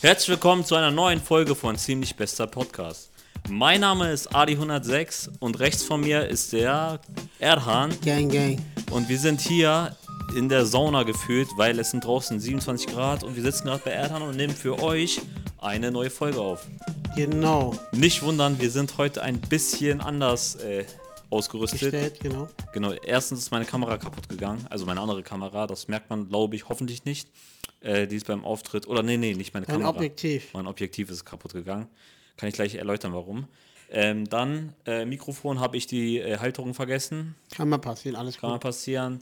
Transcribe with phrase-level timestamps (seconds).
[0.00, 3.10] Herzlich willkommen zu einer neuen Folge von Ziemlich Bester Podcast.
[3.48, 7.00] Mein Name ist Adi106 und rechts von mir ist der
[7.40, 7.92] Erhan.
[8.04, 8.60] Gang, gang.
[8.92, 9.96] Und wir sind hier
[10.36, 13.90] in der Sauna gefühlt, weil es sind draußen 27 Grad und wir sitzen gerade bei
[13.90, 15.20] Erhan und nehmen für euch
[15.60, 16.64] eine neue Folge auf.
[17.16, 17.74] Genau.
[17.90, 20.84] Nicht wundern, wir sind heute ein bisschen anders äh,
[21.28, 21.80] ausgerüstet.
[21.80, 22.46] Gestellt, genau.
[22.72, 26.54] Genau, erstens ist meine Kamera kaputt gegangen, also meine andere Kamera, das merkt man, glaube
[26.54, 27.28] ich, hoffentlich nicht.
[27.80, 29.90] Äh, die ist beim Auftritt, oder nee, nee, nicht meine Ein Kamera.
[29.90, 30.52] Objektiv.
[30.52, 31.86] Mein Objektiv ist kaputt gegangen.
[32.36, 33.46] Kann ich gleich erläutern, warum.
[33.90, 37.34] Ähm, dann, äh, Mikrofon habe ich die äh, Halterung vergessen.
[37.54, 38.62] Kann mal passieren, alles Kann mal gut.
[38.62, 39.20] passieren.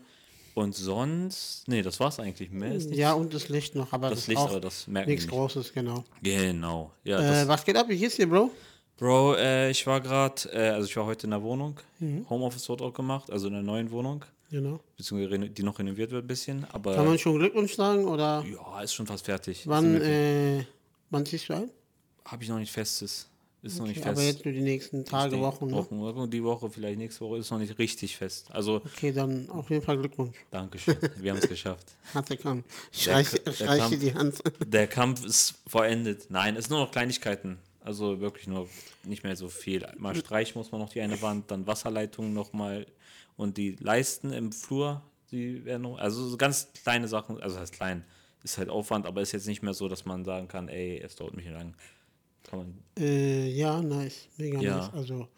[0.54, 2.50] Und sonst, nee, das war's eigentlich.
[2.50, 2.90] Mehr ist.
[2.94, 5.34] Ja, und das Licht noch, aber das das, Licht, aber das merken nichts nicht.
[5.34, 6.02] Großes, genau.
[6.22, 6.92] Genau.
[7.04, 7.86] Ja, Äh, das, was geht ab?
[7.88, 8.50] Wie geht's dir, Bro?
[8.96, 11.78] Bro, äh, ich war gerade, äh, also ich war heute in der Wohnung.
[11.98, 12.24] Mhm.
[12.30, 14.24] Homeoffice wird auch gemacht, also in der neuen Wohnung.
[14.50, 14.80] Genau.
[14.96, 16.64] Beziehungsweise die noch renoviert wird ein bisschen.
[16.72, 19.62] Aber Kann man schon Glückwunsch sagen oder ja, ist schon fast fertig.
[19.66, 20.64] wann, äh,
[21.10, 21.70] wann ziehst du ein?
[22.24, 23.28] Habe ich noch nicht festes.
[23.62, 24.18] Ist noch nicht Okay, fest.
[24.18, 25.72] aber jetzt nur die nächsten Tage, Die Wochen, ne?
[25.72, 28.46] Wochen, Die Woche, vielleicht nächste Woche, ist noch nicht richtig fest.
[28.52, 30.36] Also, Okay, dann auf jeden Fall Glückwunsch.
[30.52, 30.96] Dankeschön.
[31.16, 31.86] Wir haben es geschafft.
[32.14, 32.64] Harte Kampf.
[32.92, 34.38] Ich Der reiche, K- ich der reiche Kampf- die Hand.
[34.72, 36.26] Der Kampf ist vollendet.
[36.28, 37.58] Nein, es sind nur noch Kleinigkeiten.
[37.80, 38.68] Also wirklich nur
[39.02, 39.84] nicht mehr so viel.
[39.96, 42.86] Mal streichen muss man noch die eine Wand, dann Wasserleitungen nochmal
[43.36, 47.72] und die Leisten im Flur, die werden noch, also so ganz kleine Sachen, also heißt
[47.72, 48.04] klein,
[48.42, 51.16] ist halt Aufwand, aber ist jetzt nicht mehr so, dass man sagen kann, ey, es
[51.16, 51.74] dauert mich lang.
[52.44, 54.28] Kann man, Äh, ja, nice.
[54.36, 54.76] Mega Ja.
[54.78, 54.90] nice.
[54.94, 55.28] Also,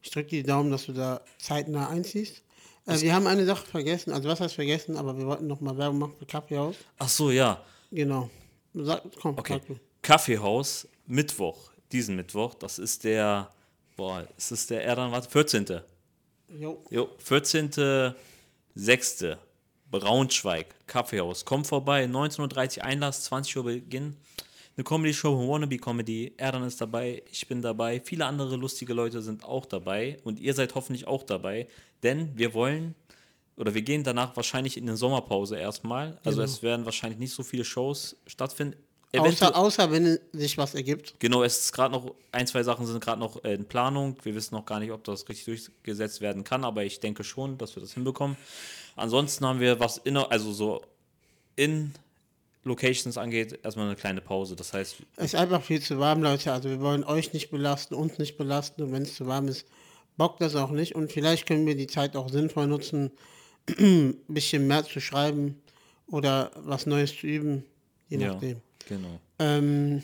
[0.00, 2.42] ich drücke die Daumen, dass du da zeitnah einziehst.
[2.86, 4.12] Äh, wir haben eine Sache vergessen.
[4.12, 4.96] Also, was heißt vergessen?
[4.96, 6.76] Aber wir wollten noch mal Werbung machen für Kaffeehaus.
[6.98, 7.64] ach so, ja.
[7.90, 8.30] Genau.
[8.74, 9.60] Sag, komm, Okay.
[9.68, 9.76] sag.
[10.02, 13.50] Kaffeehaus, Mittwoch, diesen Mittwoch, das ist der,
[13.96, 15.80] boah, ist das der, er dann, warte, 14.
[16.58, 16.82] Jo.
[16.90, 19.36] Jo, 14.06.
[19.90, 21.44] Braunschweig, Kaffeehaus.
[21.44, 24.16] Kommt vorbei, 19.30 Uhr Einlass, 20 Uhr Beginn.
[24.74, 26.32] Eine Comedy-Show, Wannabe-Comedy.
[26.38, 28.00] Erdan ist dabei, ich bin dabei.
[28.00, 30.16] Viele andere lustige Leute sind auch dabei.
[30.24, 31.68] Und ihr seid hoffentlich auch dabei.
[32.02, 32.94] Denn wir wollen,
[33.56, 36.18] oder wir gehen danach wahrscheinlich in eine Sommerpause erstmal.
[36.24, 38.78] Also es werden wahrscheinlich nicht so viele Shows stattfinden.
[39.14, 41.14] Außer, außer wenn sich was ergibt.
[41.18, 44.16] Genau, es ist gerade noch, ein, zwei Sachen sind gerade noch in Planung.
[44.22, 47.58] Wir wissen noch gar nicht, ob das richtig durchgesetzt werden kann, aber ich denke schon,
[47.58, 48.36] dass wir das hinbekommen.
[48.96, 50.82] Ansonsten haben wir, was in, also so
[51.56, 51.92] in
[52.64, 54.56] Locations angeht, erstmal eine kleine Pause.
[54.56, 56.52] Das heißt, Es ist einfach viel zu warm, Leute.
[56.52, 58.82] Also, wir wollen euch nicht belasten, uns nicht belasten.
[58.82, 59.66] Und wenn es zu warm ist,
[60.16, 60.94] bockt das auch nicht.
[60.94, 63.10] Und vielleicht können wir die Zeit auch sinnvoll nutzen,
[63.78, 65.60] ein bisschen mehr zu schreiben
[66.06, 67.64] oder was Neues zu üben.
[68.08, 68.60] Je ja, nachdem.
[68.88, 69.18] Genau.
[69.38, 70.02] Ähm,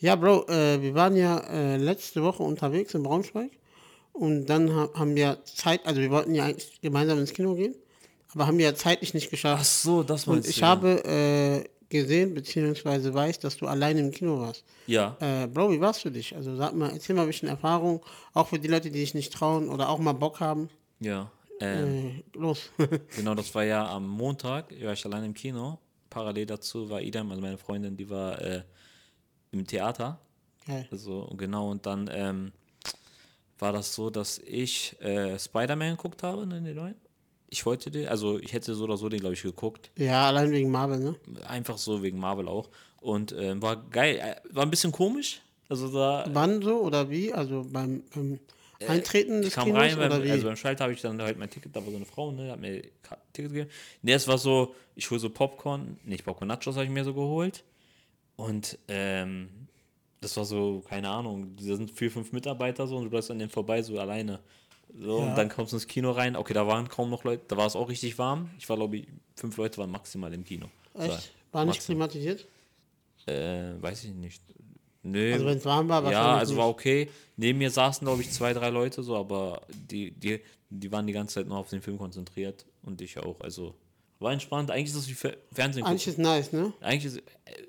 [0.00, 3.50] ja, Bro, äh, wir waren ja äh, letzte Woche unterwegs in Braunschweig
[4.12, 7.74] und dann ha haben wir Zeit, also wir wollten ja eigentlich gemeinsam ins Kino gehen,
[8.32, 9.64] aber haben wir ja zeitlich nicht geschafft.
[9.66, 14.64] so, das und ich habe äh, gesehen, beziehungsweise weiß, dass du alleine im Kino warst.
[14.86, 16.34] Ja, Äh, Bro, wie war's für dich?
[16.36, 18.00] Also sag mal, erzähl mal ein bisschen Erfahrung,
[18.34, 20.68] auch für die Leute, die sich nicht trauen oder auch mal Bock haben.
[21.00, 21.30] ja.
[21.60, 22.70] Ähm, Äh, los.
[23.16, 25.76] Genau, das war ja am Montag, war ich allein im Kino.
[26.10, 28.62] Parallel dazu war Idam, also meine Freundin, die war äh,
[29.52, 30.20] im Theater.
[30.66, 30.86] Geil.
[30.90, 32.52] Also genau, und dann ähm,
[33.58, 36.94] war das so, dass ich äh, Spider-Man geguckt habe, ne, den neuen.
[37.50, 39.90] Ich wollte den, also ich hätte so oder so den, glaube ich, geguckt.
[39.96, 41.16] Ja, allein wegen Marvel, ne?
[41.46, 42.68] Einfach so wegen Marvel auch.
[43.00, 45.40] Und ähm, war geil, äh, war ein bisschen komisch.
[45.68, 47.32] Also da Wann so oder wie?
[47.32, 48.38] Also beim, beim
[48.86, 50.30] Eintreten Äh, ich des kam Kinos rein, oder beim, wie?
[50.30, 52.52] also beim Schalter habe ich dann halt mein Ticket, da war so eine Frau, ne,
[52.52, 52.82] hat mir
[53.32, 53.70] Ticket gegeben.
[54.02, 57.14] Ne, es war so, ich hole so Popcorn, nicht Popcorn, Nachos habe ich mir so
[57.14, 57.64] geholt.
[58.36, 59.48] Und ähm,
[60.20, 63.38] das war so, keine Ahnung, da sind vier, fünf Mitarbeiter so und du bleibst an
[63.38, 64.38] denen vorbei, so alleine.
[64.96, 65.26] So, Ja.
[65.30, 66.36] und dann kommst du ins Kino rein.
[66.36, 68.50] Okay, da waren kaum noch Leute, da war es auch richtig warm.
[68.58, 70.66] Ich war, glaube ich, fünf Leute waren maximal im Kino.
[70.94, 71.32] Echt?
[71.52, 72.08] War nicht maximal.
[72.08, 72.46] klimatisiert?
[73.26, 74.42] Äh, weiß ich nicht.
[75.02, 75.32] Nö.
[75.32, 76.60] Also wenn es warm war, ja, wahrscheinlich also nicht.
[76.60, 77.08] war okay.
[77.36, 81.12] Neben mir saßen, glaube ich, zwei, drei Leute so, aber die, die, die waren die
[81.12, 83.40] ganze Zeit nur auf den Film konzentriert und ich auch.
[83.40, 83.74] Also
[84.18, 84.70] war entspannt.
[84.70, 85.92] Eigentlich ist das wie Fer- Fernsehen gucken.
[85.92, 86.72] Eigentlich ist nice, ne?
[86.80, 87.22] Eigentlich ist, äh,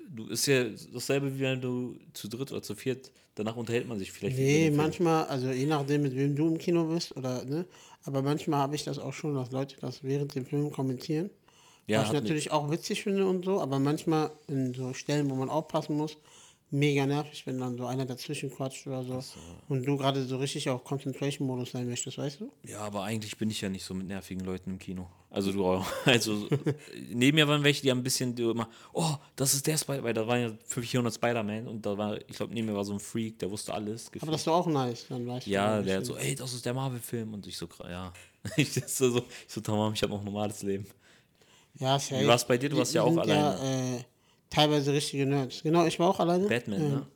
[0.08, 3.98] du ist ja dasselbe, wie wenn du zu dritt oder zu viert, danach unterhält man
[3.98, 4.36] sich vielleicht.
[4.36, 7.64] Nee, manchmal, also je nachdem, mit wem du im Kino bist oder, ne?
[8.02, 11.30] Aber manchmal habe ich das auch schon, dass Leute das während dem Film kommentieren.
[11.86, 15.34] Ja, was ich natürlich auch witzig finde und so, aber manchmal in so Stellen, wo
[15.34, 16.16] man aufpassen muss,
[16.70, 19.22] mega nervig, wenn dann so einer dazwischen quatscht oder so.
[19.68, 22.52] Und du gerade so richtig auf Concentration-Modus sein möchtest, weißt du?
[22.64, 25.08] Ja, aber eigentlich bin ich ja nicht so mit nervigen Leuten im Kino.
[25.30, 25.86] Also du auch.
[26.04, 26.48] Also
[27.12, 30.02] neben mir waren welche, die haben ein bisschen die immer, oh, das ist der Spider,
[30.02, 32.92] weil da waren ja 400 Spider-Man und da war, ich glaube, neben mir war so
[32.92, 34.06] ein Freak, der wusste alles.
[34.06, 34.32] Aber gefühlt.
[34.32, 35.50] das ist doch auch nice, dann weißt du.
[35.50, 38.12] ja, der hat so, ey, das ist der Marvel-Film und ich so, ja.
[38.56, 40.86] Ich so, so, ich so, tamam, ich habe noch ein normales Leben.
[41.78, 42.26] Ja, safe.
[42.26, 42.68] war's bei dir?
[42.68, 43.40] Du warst ja auch alleine.
[43.40, 44.04] Ja, äh,
[44.50, 45.62] teilweise richtige Nerds.
[45.62, 46.46] Genau, ich war auch alleine.
[46.48, 47.06] Batman, Ähm, ne?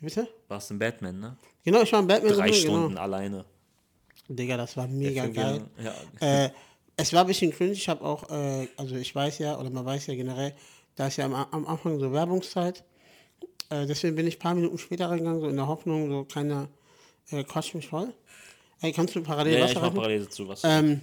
[0.00, 0.28] Bitte?
[0.48, 1.36] Warst ein Batman, ne?
[1.64, 2.32] Genau, ich war in Batman.
[2.34, 3.44] Drei drin, Stunden alleine.
[4.26, 4.36] Genau.
[4.38, 5.62] Digga, das war mega geil.
[5.82, 5.94] Ja.
[6.44, 6.50] Äh,
[6.96, 7.72] es war ein bisschen cringe.
[7.72, 10.52] Ich habe auch, äh, also ich weiß ja, oder man weiß ja generell,
[10.96, 12.82] da ist ja am, am Anfang so Werbungszeit.
[13.70, 16.68] Äh, deswegen bin ich ein paar Minuten später reingegangen, so in der Hoffnung, so keiner
[17.30, 18.12] äh, quatscht mich voll.
[18.80, 19.94] Ey, kannst du parallel Ja, ja, Wasser ich mach reichen?
[19.96, 20.62] parallel dazu was.
[20.64, 21.00] Ähm,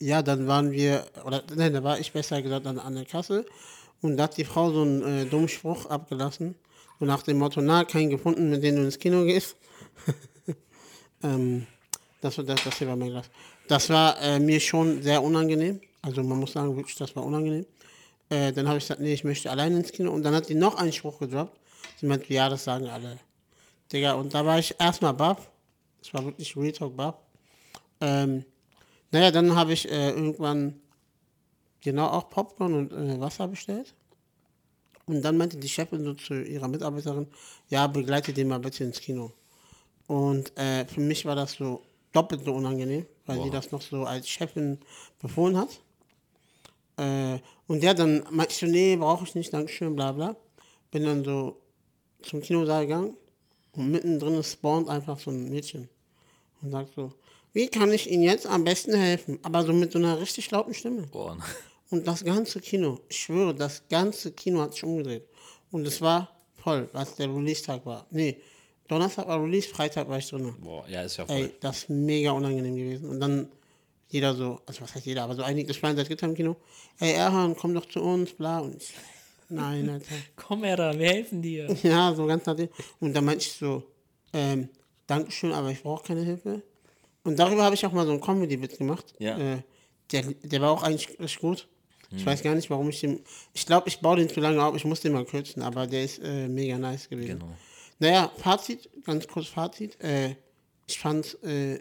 [0.00, 3.44] ja, dann waren wir, oder nein, da war ich besser gesagt an, an der Kasse
[4.02, 6.54] und da hat die Frau so einen äh, dummen Spruch abgelassen,
[6.98, 9.56] so nach dem Motto, na, keinen gefunden, mit dem du ins Kino gehst.
[11.22, 11.66] ähm,
[12.20, 13.30] das, war- das, das hier war mein Glas.
[13.66, 17.66] Das war äh, mir schon sehr unangenehm, also man muss sagen, wirklich, das war unangenehm.
[18.30, 20.54] Äh, dann habe ich gesagt, nee, ich möchte alleine ins Kino und dann hat die
[20.54, 21.58] noch einen Spruch gedroppt.
[22.00, 23.18] Sie meinte, ja, das sagen alle.
[23.92, 25.50] Digga, und da war ich erstmal baff.
[26.00, 27.14] Das war wirklich Real baff.
[28.00, 28.44] Ähm,
[29.10, 30.78] naja, dann habe ich äh, irgendwann
[31.82, 33.94] genau auch Popcorn und äh, Wasser bestellt.
[35.06, 37.26] Und dann meinte die Chefin so zu ihrer Mitarbeiterin,
[37.68, 39.32] ja, begleite den mal bitte ins Kino.
[40.06, 41.82] Und äh, für mich war das so
[42.12, 44.78] doppelt so unangenehm, weil sie das noch so als Chefin
[45.20, 45.80] befohlen hat.
[46.96, 50.36] Äh, und ja, dann meinte ich so, nee, brauche ich nicht, Dankeschön, bla bla.
[50.90, 51.60] Bin dann so
[52.22, 53.16] zum Kinosaal gegangen
[53.72, 55.88] und mittendrin spawnt einfach so ein Mädchen
[56.62, 57.12] und sagt so,
[57.52, 59.38] wie kann ich Ihnen jetzt am besten helfen?
[59.42, 61.02] Aber so mit so einer richtig lauten Stimme.
[61.02, 61.42] Boah, ne?
[61.90, 65.26] Und das ganze Kino, ich schwöre, das ganze Kino hat sich umgedreht.
[65.70, 68.06] Und es war voll, was der Release-Tag war.
[68.10, 68.36] Nee,
[68.88, 70.54] Donnerstag war Release, Freitag war ich drin.
[70.60, 71.36] Boah, ja, ist ja voll.
[71.36, 73.08] Ey, das ist mega unangenehm gewesen.
[73.08, 73.48] Und dann
[74.08, 76.56] jeder so, also was heißt jeder, aber so einige Schweine seit Gitter im Kino.
[76.98, 78.60] Ey, Erhan, komm doch zu uns, bla.
[78.60, 78.94] Und ich,
[79.50, 80.14] nein, Alter.
[80.36, 81.68] Komm her da, wir helfen dir.
[81.82, 82.68] Ja, so ganz dem.
[83.00, 83.82] Und dann meinte ich so,
[84.32, 84.70] ähm,
[85.06, 86.62] Dankeschön, aber ich brauche keine Hilfe.
[87.28, 89.14] Und darüber habe ich auch mal so einen Comedy-Bit gemacht.
[89.18, 89.38] Ja.
[89.38, 89.58] Äh,
[90.12, 91.68] der, der war auch eigentlich richtig gut.
[92.10, 93.20] Ich weiß gar nicht, warum ich den.
[93.52, 96.04] Ich glaube, ich baue den zu lange auf, ich muss den mal kürzen, aber der
[96.04, 97.38] ist äh, mega nice gewesen.
[97.38, 97.52] Genau.
[97.98, 100.02] Naja, Fazit, ganz kurz Fazit.
[100.02, 100.36] Äh,
[100.86, 101.80] ich fand äh,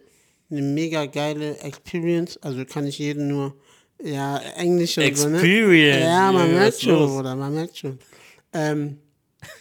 [0.50, 2.38] eine mega geile Experience.
[2.44, 3.56] Also kann ich jedem nur,
[4.04, 5.38] ja, Englisch und so, ne?
[5.38, 7.98] Experience, Ja, man ja, merkt schon, oder man merkt schon.
[8.52, 8.98] Ähm,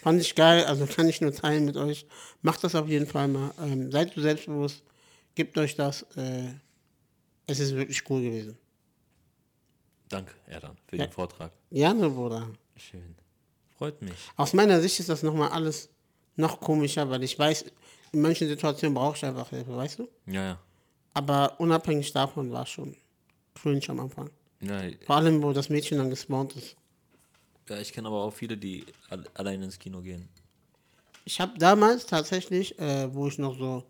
[0.03, 2.05] fand ich geil, also kann ich nur teilen mit euch.
[2.41, 3.51] Macht das auf jeden Fall mal.
[3.63, 4.83] Ähm, seid selbstbewusst,
[5.37, 6.01] gebt euch das.
[6.17, 6.49] Äh,
[7.45, 8.57] es ist wirklich cool gewesen.
[10.09, 11.51] Danke, Erdan, für den Vortrag.
[11.71, 12.49] Gerne, Bruder.
[12.75, 13.15] Schön.
[13.77, 14.13] Freut mich.
[14.35, 15.89] Aus meiner Sicht ist das nochmal alles
[16.35, 17.65] noch komischer, weil ich weiß,
[18.13, 20.07] in manchen Situationen brauche ich einfach Hilfe, weißt du?
[20.25, 20.59] Ja, ja.
[21.13, 22.95] Aber unabhängig davon war es schon
[23.55, 24.29] cringe am Anfang.
[24.61, 26.75] Ja, Vor allem, wo das Mädchen dann gespawnt ist.
[27.69, 30.27] ja ich kenne aber auch viele, die al- alleine ins Kino gehen.
[31.25, 33.83] Ich habe damals tatsächlich, äh, wo ich noch so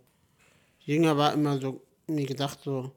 [0.88, 2.92] jünger war, immer so mir gedacht, so,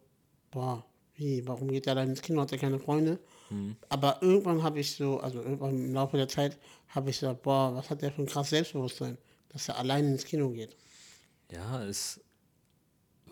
[0.50, 0.84] boah,
[1.14, 3.18] wie, warum geht er allein ins Kino, hat er keine Freunde?
[3.88, 6.56] Aber irgendwann habe ich so, also irgendwann im Laufe der Zeit,
[6.88, 10.24] habe ich so, boah, was hat der für ein krasses Selbstbewusstsein, dass er allein ins
[10.24, 10.76] Kino geht.
[11.50, 12.20] Ja, ist.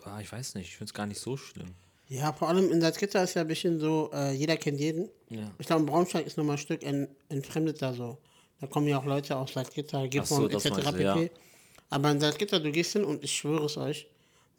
[0.03, 1.73] Ah, ich weiß nicht, ich finde es gar nicht so schlimm.
[2.07, 5.09] Ja, vor allem in Salzgitter ist ja ein bisschen so, äh, jeder kennt jeden.
[5.29, 5.51] Ja.
[5.57, 8.17] Ich glaube, in Braunschweig ist nochmal ein Stück ent, entfremdet da so.
[8.59, 10.91] Da kommen ja auch Leute aus Salzgitter, so, Gifhorn das etc.
[10.91, 11.03] pp.
[11.03, 11.17] ja.
[11.89, 14.07] Aber in Salzgitter, du gehst hin und ich schwöre es euch,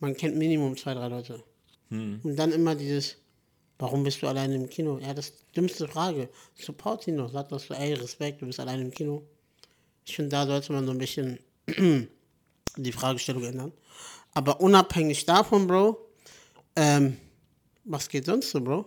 [0.01, 1.43] man kennt Minimum zwei, drei Leute.
[1.91, 2.21] Hm.
[2.23, 3.17] Und dann immer dieses,
[3.79, 4.99] warum bist du alleine im Kino?
[4.99, 6.29] Ja, das ist die dümmste Frage.
[6.59, 9.23] Support ihn doch, sag doch so, ey, Respekt, du bist alleine im Kino.
[10.05, 11.39] Ich finde, da sollte man so ein bisschen
[12.77, 13.73] die Fragestellung ändern.
[14.33, 15.99] Aber unabhängig davon, Bro,
[16.77, 17.17] ähm,
[17.85, 18.87] was geht sonst so, Bro?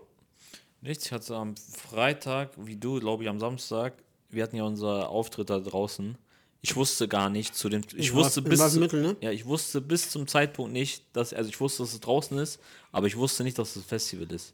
[0.82, 3.94] Nichts, ich hatte am Freitag, wie du, glaube ich, am Samstag,
[4.30, 6.18] wir hatten ja unser Auftritt da draußen.
[6.66, 9.18] Ich wusste gar nicht zu dem, ich In wusste bis, zu, Wolfenbüttel, ne?
[9.20, 12.58] ja, ich wusste bis zum Zeitpunkt nicht, dass, also ich wusste, dass es draußen ist,
[12.94, 14.54] aber ich wusste nicht, dass es ein Festival ist.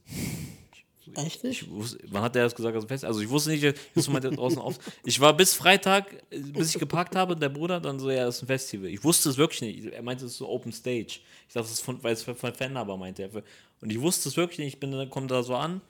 [1.16, 1.62] Echt nicht?
[1.62, 3.64] Ich wusste, wann hat der das gesagt, dass es ein Festival Also ich wusste nicht,
[3.94, 4.80] dass du meinte draußen auf.
[5.06, 8.44] Ich war bis Freitag, bis ich geparkt habe, der Bruder dann so, ja, das ist
[8.44, 8.90] ein Festival.
[8.90, 9.94] Ich wusste es wirklich nicht.
[9.94, 11.20] Er meinte, es ist so Open Stage.
[11.48, 13.44] Ich dachte, das ist von, weil es von Fan aber meinte er.
[13.82, 14.74] Und ich wusste es wirklich nicht.
[14.74, 15.82] Ich bin dann, komme da so an.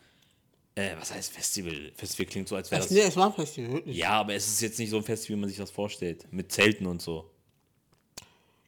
[0.79, 1.91] Äh, was heißt Festival?
[1.95, 2.95] Festival klingt so, als wäre Es, das.
[2.97, 3.97] nee, es war ein Festival, wirklich.
[3.97, 6.25] Ja, aber es ist jetzt nicht so ein Festival, wie man sich das vorstellt.
[6.31, 7.29] Mit Zelten und so.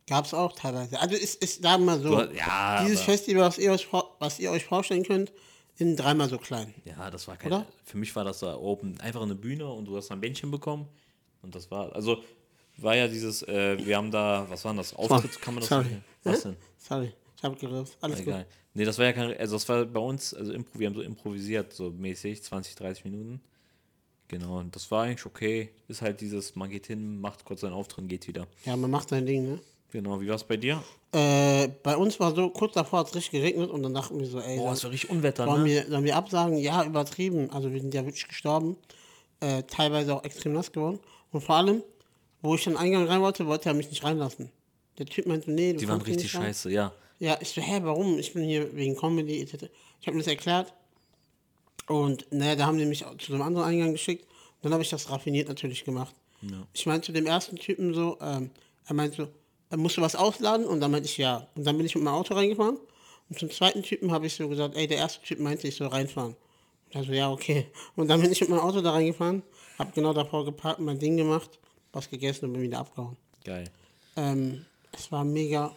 [0.07, 0.99] Gab es auch teilweise.
[0.99, 3.87] Also ist, ist sagen wir mal so, Du- ja, dieses Festival, was ihr, euch,
[4.19, 5.31] was ihr euch vorstellen könnt,
[5.77, 6.73] in dreimal so klein.
[6.85, 7.51] Ja, das war kein.
[7.51, 7.65] Oder?
[7.85, 10.87] Für mich war das da oben einfach eine Bühne und du hast ein Bändchen bekommen.
[11.41, 11.95] Und das war.
[11.95, 12.23] Also
[12.77, 14.93] war ja dieses, äh, wir haben da, was war denn das?
[14.93, 15.97] Auftritt, kann man das Sorry.
[16.23, 16.57] Was denn?
[16.77, 17.95] Sorry, ich habe gerührt.
[18.01, 18.45] Alles Egal.
[18.73, 21.01] Nee, das war ja kein, also das war bei uns, also impro, wir haben so
[21.01, 23.41] improvisiert, so mäßig, 20, 30 Minuten.
[24.29, 25.71] Genau, und das war eigentlich okay.
[25.89, 28.47] Ist halt dieses, man geht hin, macht kurz seinen Auftritt, geht wieder.
[28.65, 29.59] Ja, man macht sein Ding, ne?
[29.91, 30.81] Genau, wie war es bei dir?
[31.11, 34.25] Äh, bei uns war so, kurz davor hat es richtig geregnet und dann dachten wir
[34.25, 35.69] so, ey, Boah, es war richtig Unwetter, sollen, ne?
[35.69, 36.57] wir, sollen wir absagen?
[36.57, 37.49] Ja, übertrieben.
[37.49, 38.77] Also wir sind ja wirklich gestorben.
[39.41, 40.99] äh, teilweise auch extrem nass geworden.
[41.31, 41.83] Und vor allem,
[42.41, 44.49] wo ich dann Eingang rein wollte, wollte er mich nicht reinlassen.
[44.97, 46.93] Der Typ meinte, nee, du Die waren richtig scheiße, ja.
[47.21, 48.17] Ja, ich so, hä, warum?
[48.17, 49.69] Ich bin hier wegen Comedy etc.
[49.99, 50.73] Ich habe mir das erklärt.
[51.87, 54.23] Und naja, da haben die mich zu einem anderen Eingang geschickt.
[54.23, 56.15] Und dann habe ich das raffiniert natürlich gemacht.
[56.73, 58.49] Ich meinte zu dem ersten Typen so, ähm,
[58.87, 59.27] er meinte so,
[59.69, 61.47] er musste was ausladen und dann meinte ich ja.
[61.53, 62.79] Und dann bin ich mit meinem Auto reingefahren.
[63.29, 65.89] Und zum zweiten Typen habe ich so gesagt, ey, der erste Typ meinte, ich soll
[65.89, 66.35] reinfahren.
[66.87, 67.67] Und er so, ja, okay.
[67.95, 69.43] Und dann bin ich mit meinem Auto da reingefahren,
[69.77, 71.59] habe genau davor geparkt, mein Ding gemacht,
[71.93, 73.15] was gegessen und bin wieder abgehauen.
[73.43, 73.65] Geil.
[74.15, 75.71] Ähm, es war mega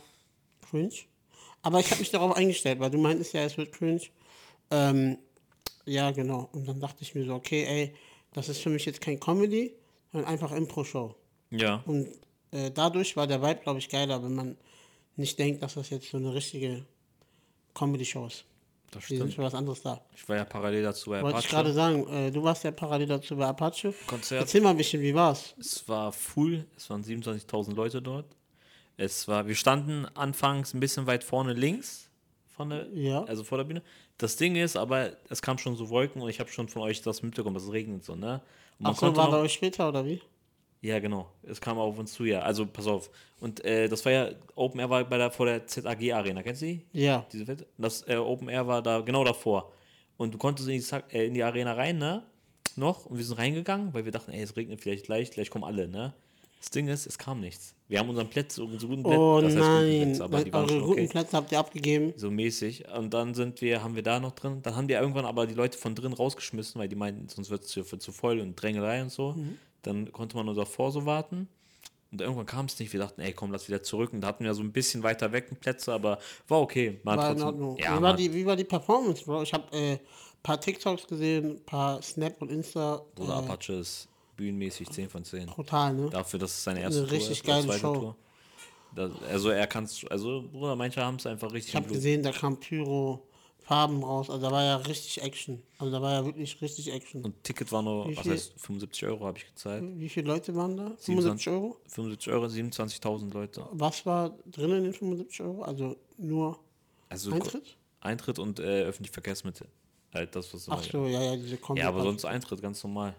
[0.70, 0.94] cringe.
[1.64, 4.02] Aber ich habe mich darauf eingestellt, weil du meintest ja, es wird cringe.
[4.70, 5.18] Ähm,
[5.86, 6.48] ja, genau.
[6.52, 7.94] Und dann dachte ich mir so, okay, ey,
[8.34, 9.74] das ist für mich jetzt kein Comedy,
[10.12, 11.14] sondern einfach Impro-Show.
[11.50, 11.82] Ja.
[11.86, 12.08] Und
[12.50, 14.56] äh, dadurch war der Vibe, glaube ich, geiler, wenn man
[15.16, 16.84] nicht denkt, dass das jetzt so eine richtige
[17.74, 18.44] Comedy-Show ist.
[18.90, 19.34] Das Die sind stimmt.
[19.34, 20.00] für was anderes da.
[20.14, 21.56] Ich war ja parallel dazu bei Wollte ich Apache.
[21.56, 23.92] gerade sagen, äh, du warst ja parallel dazu bei Apache.
[24.06, 24.42] Konzert.
[24.42, 25.54] Erzähl mal ein bisschen, wie war's?
[25.58, 28.26] Es war full, es waren 27.000 Leute dort.
[28.96, 32.08] Es war, wir standen anfangs ein bisschen weit vorne links
[32.46, 33.24] von der, Ja.
[33.24, 33.82] also vor der Bühne.
[34.18, 37.02] Das Ding ist, aber es kam schon so Wolken und ich habe schon von euch
[37.02, 38.40] das mitbekommen, dass es regnet so, ne?
[38.78, 40.20] Und Ach so, war bei euch später oder wie?
[40.80, 41.30] Ja, genau.
[41.42, 42.40] Es kam auf uns zu, ja.
[42.40, 43.08] Also, pass auf.
[43.40, 46.42] Und äh, das war ja, Open Air war bei der, vor der ZAG Arena.
[46.42, 46.82] Kennst du die?
[46.92, 47.24] Ja.
[47.32, 47.66] Diese Wette?
[47.78, 49.72] Das äh, Open Air war da genau davor.
[50.18, 52.22] Und du konntest in die, äh, in die Arena rein, ne?
[52.76, 53.06] Noch.
[53.06, 55.88] Und wir sind reingegangen, weil wir dachten, ey, es regnet vielleicht gleich, gleich kommen alle,
[55.88, 56.12] ne?
[56.64, 57.74] Das Ding ist, es kam nichts.
[57.88, 60.52] Wir haben unseren Plätze, unsere guten Plätze, Oh das heißt guten nein, Plätze, aber die
[60.54, 61.08] waren eure schon guten okay.
[61.08, 62.14] Plätze habt ihr abgegeben.
[62.16, 62.88] So mäßig.
[62.88, 64.62] Und dann sind wir, haben wir da noch drin.
[64.62, 67.64] Dann haben die irgendwann aber die Leute von drin rausgeschmissen, weil die meinten, sonst wird
[67.64, 69.32] es zu, zu voll und Drängelei und so.
[69.32, 69.58] Mhm.
[69.82, 71.48] Dann konnte man nur davor so warten.
[72.10, 72.94] Und irgendwann kam es nicht.
[72.94, 74.14] Wir dachten, ey, komm, lass wieder zurück.
[74.14, 76.18] Und da hatten wir so ein bisschen weiter weg Plätze, aber
[76.48, 76.98] war okay.
[77.02, 77.76] Man War in trotzdem, Ordnung.
[77.76, 79.42] ja, wie, war die, wie war die Performance, Bro?
[79.42, 79.98] Ich habe äh,
[80.42, 83.02] paar TikToks gesehen, paar Snap und Insta.
[83.14, 85.46] Bruder Äh, Apache ist bühnenmäßig 10 von 10.
[85.46, 86.10] brutal, ne?
[86.10, 87.94] Dafür, dass es seine erste Eine Tour richtig ist, geile Show.
[87.94, 88.16] Tour.
[88.94, 92.22] Das, also er kann es, also Bruder, manche haben es einfach richtig Ich habe gesehen,
[92.22, 93.26] da kam Pyro,
[93.64, 94.30] Farben raus.
[94.30, 95.62] Also da war ja richtig Action.
[95.78, 97.24] Also da war ja wirklich richtig Action.
[97.24, 98.32] Und Ticket war nur, Wie was viel?
[98.32, 99.82] heißt, 75 Euro habe ich gezahlt.
[99.96, 100.92] Wie viele Leute waren da?
[100.98, 101.76] 27 75 Euro?
[101.88, 103.66] 75 Euro, 27.000 Leute.
[103.72, 105.62] Was war drin in den 75 Euro?
[105.62, 106.58] Also nur
[107.08, 107.76] Also Eintritt?
[108.00, 109.66] Eintritt und äh, öffentliche Verkehrsmittel.
[110.12, 111.80] Halt das, was Ach so, ja, ja, diese Kombi.
[111.80, 113.16] Ja, aber sonst Eintritt ganz normal.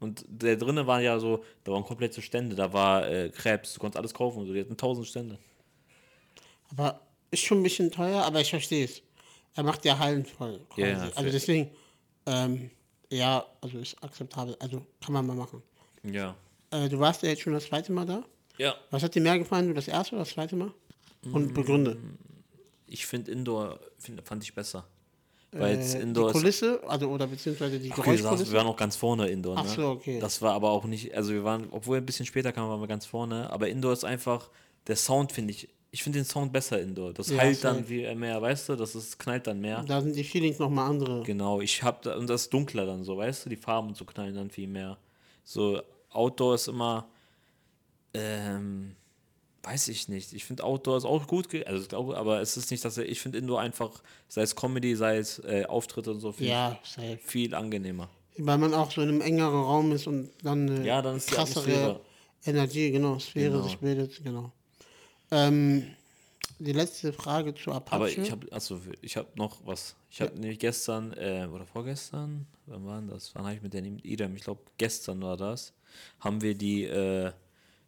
[0.00, 3.80] Und der drinnen war ja so, da waren komplette Stände, da war äh, Krebs, du
[3.80, 5.38] konntest alles kaufen und so, die hatten tausend Stände.
[6.70, 9.02] Aber ist schon ein bisschen teuer, aber ich verstehe es.
[9.54, 10.60] Er macht ja Hallen voll.
[10.76, 11.70] Ja, ja, also deswegen,
[12.26, 12.70] ähm,
[13.10, 14.56] ja, also ist akzeptabel.
[14.58, 15.62] Also kann man mal machen.
[16.02, 16.34] Ja.
[16.70, 18.24] Äh, du warst ja jetzt schon das zweite Mal da.
[18.58, 18.74] Ja.
[18.90, 20.72] Was hat dir mehr gefallen, das erste oder das zweite Mal?
[21.32, 21.96] Und begründe.
[22.86, 24.86] Ich finde Indoor, find, fand ich besser.
[25.56, 28.52] Weil es Äh, Indoor die Kulisse, also oder beziehungsweise die Okay, Geräuschkulisse.
[28.52, 29.56] wir waren auch ganz vorne Indoor.
[29.56, 29.70] Ach ne?
[29.70, 30.18] so, okay.
[30.18, 32.80] Das war aber auch nicht, also wir waren, obwohl wir ein bisschen später kamen, waren
[32.80, 33.50] wir ganz vorne.
[33.50, 34.50] Aber Indoor ist einfach,
[34.88, 37.12] der Sound finde ich, ich finde den Sound besser Indoor.
[37.12, 37.56] Das Ja, safe.
[37.62, 39.84] dann wie mehr, weißt du, das ist, knallt dann mehr.
[39.86, 41.22] Da sind die Feelings nochmal andere.
[41.22, 44.04] Genau, ich hab da, und das ist dunkler dann so, weißt du, die Farben so
[44.04, 44.98] knallen dann viel mehr.
[45.44, 45.80] So,
[46.10, 47.06] Outdoor ist immer,
[48.12, 48.96] ähm,
[49.64, 50.32] weiß ich nicht.
[50.32, 53.20] Ich finde Outdoor ist auch gut, also auch, aber es ist nicht, dass er, ich
[53.20, 56.78] finde Indoor einfach, sei es Comedy, sei es äh, Auftritte und so, viel, Ja,
[57.22, 58.08] viel angenehmer.
[58.36, 62.00] Weil man auch so in einem engeren Raum ist und dann eine Ja, dann krassere.
[62.46, 63.62] Energie, genau, Sphäre Genau.
[63.64, 64.52] sich bildet, genau.
[65.30, 65.86] Ähm,
[66.58, 67.96] die letzte Frage zu Apache.
[67.96, 69.96] Aber ich habe, achso, ich habe noch was.
[70.10, 73.34] Ich habe nämlich gestern, äh, oder vorgestern, wann war denn das?
[73.34, 74.36] Wann habe ich mit der mit Idem?
[74.36, 75.72] Ich glaube, gestern war das.
[76.20, 77.32] Haben wir die äh,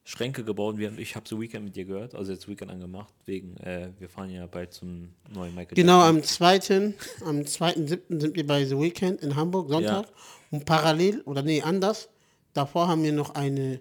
[0.09, 0.79] Schränke gebaut.
[0.79, 3.91] Wir haben, ich habe so Weekend mit dir gehört, also jetzt Weekend angemacht, wegen, äh,
[3.99, 6.17] wir fahren ja bald zum neuen Michael Genau, Jackson.
[6.17, 7.27] am 2.
[7.27, 8.21] am 2.7.
[8.21, 10.07] sind wir bei The Weekend in Hamburg, Sonntag.
[10.53, 12.09] Und parallel, oder nee, anders,
[12.55, 13.81] davor haben wir noch eine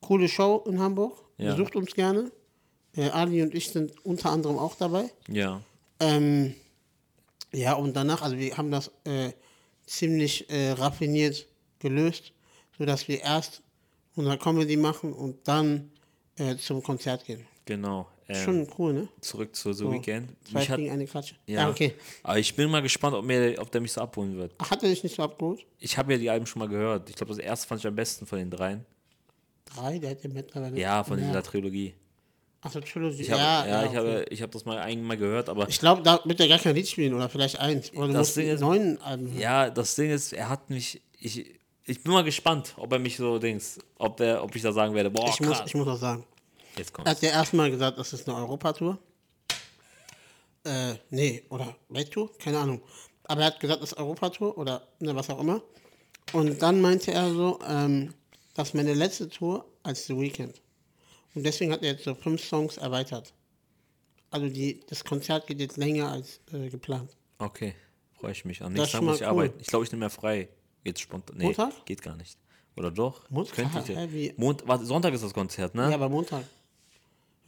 [0.00, 1.16] coole Show in Hamburg.
[1.38, 1.52] Ja.
[1.54, 2.32] Besucht uns gerne.
[2.96, 5.10] Äh, Ali und ich sind unter anderem auch dabei.
[5.28, 5.62] Ja,
[6.00, 6.54] Ähm,
[7.52, 9.30] ja, und danach, also wir haben das äh,
[9.86, 11.46] ziemlich äh, raffiniert
[11.78, 12.32] gelöst,
[12.76, 13.62] sodass wir erst
[14.16, 15.90] unser Comedy machen und dann
[16.36, 17.46] äh, zum Konzert gehen.
[17.64, 18.08] genau.
[18.28, 19.08] Ähm, Schon cool, ne?
[19.20, 20.30] zurück zu The Weekend.
[20.48, 21.34] Zwei hat, eine Klatsche.
[21.46, 21.94] ja, okay.
[22.22, 24.54] Aber ich bin mal gespannt, ob, mir, ob der mich so abholen wird.
[24.58, 25.60] Ach, hat er dich nicht so abgeholt?
[25.80, 27.10] Ich habe ja die Alben schon mal gehört.
[27.10, 28.86] Ich glaube, das erste fand ich am besten von den dreien.
[29.64, 30.78] Drei, der hat ja mittlerweile.
[30.78, 31.94] Ja, von dieser Trilogie.
[32.60, 33.22] Achso, Trilogy.
[33.22, 35.80] Ich habe, ja, ja, ja, ich habe, ich habe das mal einmal gehört, aber Ich
[35.80, 37.92] glaube, da wird er gar kein Lied spielen oder vielleicht eins.
[37.92, 39.36] Oder Das Ding die ist- neuen Alben.
[39.36, 41.02] Ja, das Ding ist, er hat mich.
[41.18, 41.44] Ich,
[41.84, 44.94] ich bin mal gespannt, ob er mich so Dings, ob der, ob ich da sagen
[44.94, 45.62] werde, boah, ich, muss, krass.
[45.66, 46.24] ich muss auch sagen.
[46.76, 47.10] Jetzt Er kommt's.
[47.10, 48.98] hat ja erstmal gesagt, das ist eine Europatour.
[50.64, 52.30] Äh, nee, oder Welttour?
[52.38, 52.82] Keine Ahnung.
[53.24, 55.62] Aber er hat gesagt, das ist Europatour oder ne, was auch immer.
[56.32, 58.14] Und dann meinte er so, ähm,
[58.54, 60.60] das ist meine letzte Tour als The Weeknd.
[61.34, 63.32] Und deswegen hat er jetzt so fünf Songs erweitert.
[64.30, 67.16] Also die, das Konzert geht jetzt länger als äh, geplant.
[67.38, 67.74] Okay,
[68.18, 68.60] freue ich mich.
[68.60, 69.28] Nächsten Tag schon muss mal ich cool.
[69.28, 69.60] arbeiten.
[69.60, 70.48] Ich glaube, ich nehme mehr frei.
[70.84, 71.36] Jetzt spontan.
[71.36, 71.84] Nee, Montag?
[71.86, 72.36] geht gar nicht.
[72.76, 73.28] Oder doch?
[73.30, 73.54] Montag?
[73.54, 73.80] Könnte
[74.14, 74.32] ich ja.
[74.36, 75.88] Mont warte, Sonntag ist das Konzert, ne?
[75.88, 76.44] Ja, aber Montag.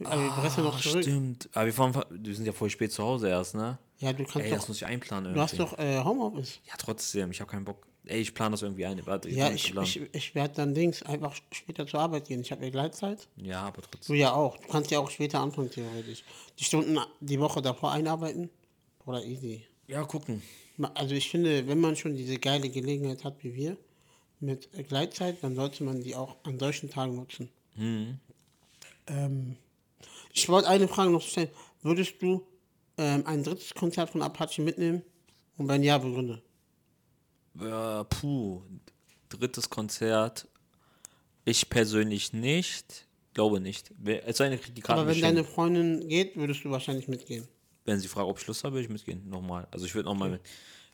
[0.02, 1.02] Aber wir brechen noch zurück.
[1.04, 1.48] stimmt.
[1.54, 3.78] Aber wir, fahren, wir sind ja voll spät zu Hause erst, ne?
[3.98, 4.68] Ja, du kannst Ey, das doch.
[4.68, 5.76] muss ich einplanen Du hast irgendwie.
[5.76, 6.60] doch äh, Homeoffice.
[6.66, 7.86] Ja, trotzdem, ich habe keinen Bock.
[8.06, 9.00] Ey, ich plane das irgendwie ein.
[9.06, 12.40] Warte, Ja, kann ich, ich, ich werde dann Dings einfach später zur Arbeit gehen.
[12.42, 13.28] Ich habe ja Gleitzeit.
[13.36, 14.16] Ja, aber Du trotzdem.
[14.16, 14.58] ja auch.
[14.58, 16.22] Du kannst ja auch später anfangen, theoretisch.
[16.58, 18.50] Die Stunden die Woche davor einarbeiten.
[19.06, 19.64] Oder easy.
[19.86, 20.42] Ja, gucken.
[20.94, 23.76] Also ich finde, wenn man schon diese geile Gelegenheit hat wie wir,
[24.40, 27.48] mit Gleitzeit, dann sollte man die auch an solchen Tagen nutzen.
[29.06, 29.56] Ähm,
[30.32, 31.50] ich wollte eine Frage noch stellen.
[31.82, 32.46] Würdest du
[32.98, 35.02] ähm, ein drittes Konzert von Apache mitnehmen?
[35.56, 36.42] Und wenn ja, begründe.
[37.60, 38.62] Äh, puh,
[39.28, 40.48] drittes Konzert.
[41.44, 43.06] Ich persönlich nicht.
[43.34, 43.92] Glaube nicht.
[44.26, 47.46] Es sei denn, krieg die Karten Aber wenn deine Freundin geht, würdest du wahrscheinlich mitgehen.
[47.84, 49.28] Wenn sie fragt, ob ich Lust habe, würde ich mitgehen.
[49.28, 49.66] Nochmal.
[49.70, 50.40] Also ich würde nochmal mit.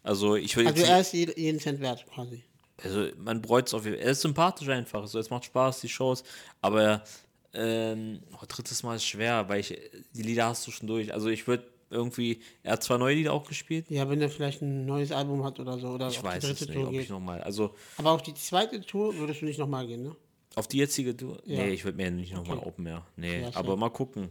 [0.02, 2.42] Also ich würde Also er ist jed- jeden Cent wert, quasi.
[2.82, 4.04] Also man bereut es auf jeden Fall.
[4.06, 5.06] Er ist sympathisch einfach.
[5.06, 6.24] So, es macht Spaß, die Shows.
[6.62, 7.04] Aber
[7.52, 9.78] ähm, oh, drittes Mal ist schwer, weil ich
[10.14, 11.12] die Lieder hast du schon durch.
[11.12, 12.40] Also ich würde irgendwie.
[12.62, 13.86] Er hat zwei neue Lieder auch gespielt.
[13.90, 15.88] Ja, wenn er vielleicht ein neues Album hat oder so.
[15.88, 17.10] Oder Ich weiß es nicht, Tour ob ich geht.
[17.10, 17.42] nochmal.
[17.42, 20.16] Also Aber auf die zweite Tour würdest du nicht nochmal gehen, ne?
[20.56, 21.40] auf die jetzige Tour.
[21.44, 21.58] Ja.
[21.64, 22.66] Nee, ich würde mir nicht nochmal Okay.
[22.66, 23.06] open mehr.
[23.16, 24.30] Nee, Ja, aber mal gucken.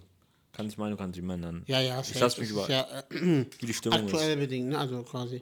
[0.53, 1.63] Kann ich meinen, kann ich meinen dann.
[1.67, 2.19] Ja, ja, Ich safe.
[2.19, 2.63] lass mich über.
[2.63, 3.03] ist ja äh,
[3.59, 4.77] wie die Stimmung aktuell bedingt, ne?
[4.77, 5.41] Also quasi.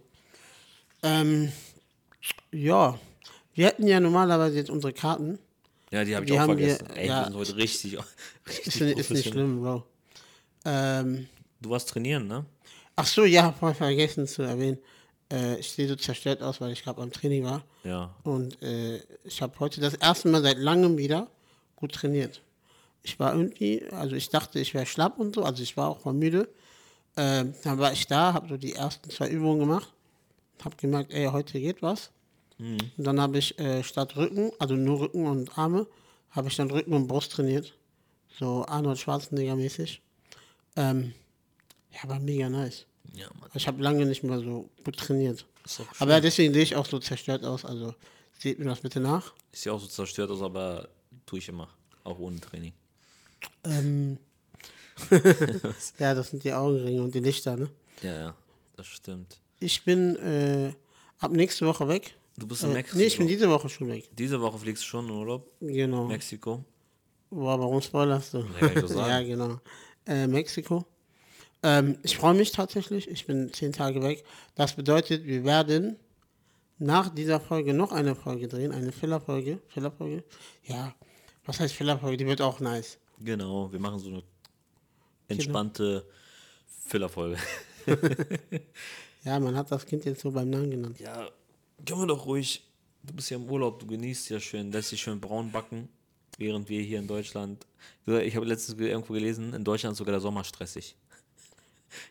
[1.04, 1.52] Ähm,
[2.52, 3.00] ja,
[3.54, 5.36] wir hätten ja normalerweise jetzt unsere Karten.
[5.36, 5.42] ist.
[5.92, 6.96] Ja, die habe ich die auch haben wir- vergessen.
[6.98, 7.20] Ey, ja.
[7.22, 7.98] wir sind heute richtig.
[8.48, 9.84] richtig Ist, ist nicht schlimm, Bro.
[10.66, 11.28] Ähm,
[11.62, 12.46] Du warst trainieren, ne?
[12.96, 14.78] ach so, ja, voll vergessen zu erwähnen.
[15.32, 17.64] Äh, ich sehe so zerstört aus, weil ich gerade beim Training war.
[17.84, 18.14] Ja.
[18.24, 21.30] Und äh, ich habe heute das erste Mal seit langem wieder
[21.76, 22.42] gut trainiert.
[23.08, 26.04] Ich war irgendwie, also ich dachte, ich wäre schlapp und so, also ich war auch
[26.04, 26.50] mal müde.
[27.16, 29.94] Ähm, dann war ich da, habe so die ersten zwei Übungen gemacht,
[30.66, 32.12] habe gemerkt, ey, heute geht was.
[32.98, 35.88] Und dann habe ich äh, statt Rücken, also nur Rücken und Arme,
[36.32, 37.74] habe ich dann Rücken und Brust trainiert.
[38.38, 40.02] So Arnold Schwarzenegger mäßig.
[40.76, 41.14] Ähm,
[41.92, 42.86] ja, war mega nice.
[43.14, 43.28] Ja.
[43.54, 45.46] Ich habe lange nicht mehr so gut trainiert.
[46.00, 47.64] Aber deswegen sehe ich auch so zerstört aus.
[47.64, 47.96] Also
[48.38, 49.34] seht mir das bitte nach.
[49.54, 50.90] Ist ja auch so zerstört aus, aber
[51.26, 51.70] tue ich immer.
[52.04, 52.74] Auch ohne Training.
[53.64, 54.18] Ähm,
[56.00, 57.70] ja, das sind die Augenringe und die Lichter, ne?
[58.02, 58.36] Ja, ja.
[58.76, 59.40] Das stimmt.
[59.60, 60.74] Ich bin äh,
[61.20, 62.16] ab nächste Woche weg.
[62.38, 62.98] Du bist in Äh, Mexiko.
[62.98, 64.10] nee, ich bin diese Woche schon weg.
[64.16, 65.50] Diese Woche fliegst du schon in Urlaub.
[65.60, 66.06] Genau.
[66.06, 66.64] Mexiko.
[67.30, 68.46] Boah, warum spoilerst du?
[68.62, 69.60] Ja, ja, genau.
[70.06, 70.86] Äh, Mexiko.
[71.64, 73.10] Ähm, ich freue mich tatsächlich.
[73.10, 74.24] Ich bin zehn Tage weg.
[74.56, 75.98] Das bedeutet, wir werden
[76.78, 78.72] nach dieser Folge noch eine Folge drehen.
[78.72, 79.60] Eine Filler-Folge.
[79.70, 80.24] Filler-Folge?
[80.66, 80.94] Ja.
[81.46, 82.18] Was heißt Filler-Folge?
[82.18, 83.00] Die wird auch nice.
[83.20, 84.24] Genau, wir machen so eine
[85.28, 86.06] entspannte
[86.88, 87.38] Fillerfolge.
[89.24, 91.00] Ja, man hat das Kind jetzt so beim Namen genannt.
[91.02, 91.28] Ja,
[91.86, 92.64] können wir doch ruhig.
[93.04, 95.90] Du bist ja im Urlaub, du genießt ja schön, lässt dich schön braun backen,
[96.38, 97.66] während wir hier in Deutschland.
[98.06, 100.96] Ich habe letztens irgendwo gelesen, in Deutschland ist sogar der Sommer stressig.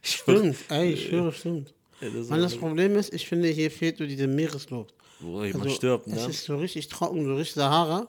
[0.03, 1.75] Ich schwöre, Stimmt, ey, ich schwöre, stimmt.
[2.01, 4.95] Ja, das Mann, das Problem ist, ich finde, hier fehlt so diese Meeresluft.
[5.21, 6.27] wo Also, stirbt, Es ne?
[6.31, 8.09] ist so richtig trocken, so richtig Sahara.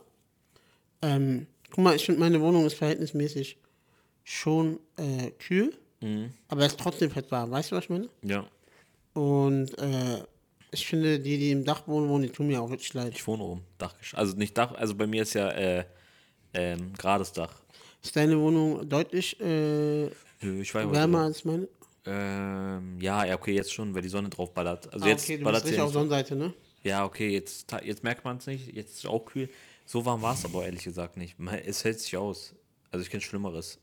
[1.01, 3.57] Ähm, guck mal, ich finde, meine Wohnung ist verhältnismäßig
[4.23, 6.31] schon äh, kühl, Mhm.
[6.47, 7.49] aber es ist trotzdem fett warm.
[7.51, 8.07] Weißt du, was ich meine?
[8.23, 8.45] Ja,
[9.13, 10.23] Und äh,
[10.71, 13.13] ich finde, die, die im Dach wohnen, wohnen, die tun mir auch wirklich leid.
[13.15, 14.19] ich wohne oben, Dachgeschoss.
[14.19, 15.85] Also nicht Dach, also bei mir ist ja äh,
[16.53, 17.61] ähm, gerades Dach.
[18.03, 20.07] Ist deine Wohnung deutlich äh,
[20.41, 21.67] weiß wärmer als meine?
[22.05, 24.91] Ähm, ja, ja, okay, jetzt schon, weil die Sonne drauf ballert.
[24.93, 25.99] Also Ah, jetzt okay, du ballert bist auf nicht so.
[25.99, 26.53] Sonnenseite, ne?
[26.83, 28.73] Ja, okay, jetzt, jetzt merkt man es nicht.
[28.73, 29.49] Jetzt ist es auch kühl.
[29.87, 31.37] So warm war es aber ehrlich gesagt nicht.
[31.65, 32.53] Es hält sich aus.
[32.91, 33.79] Also ich kenne Schlimmeres.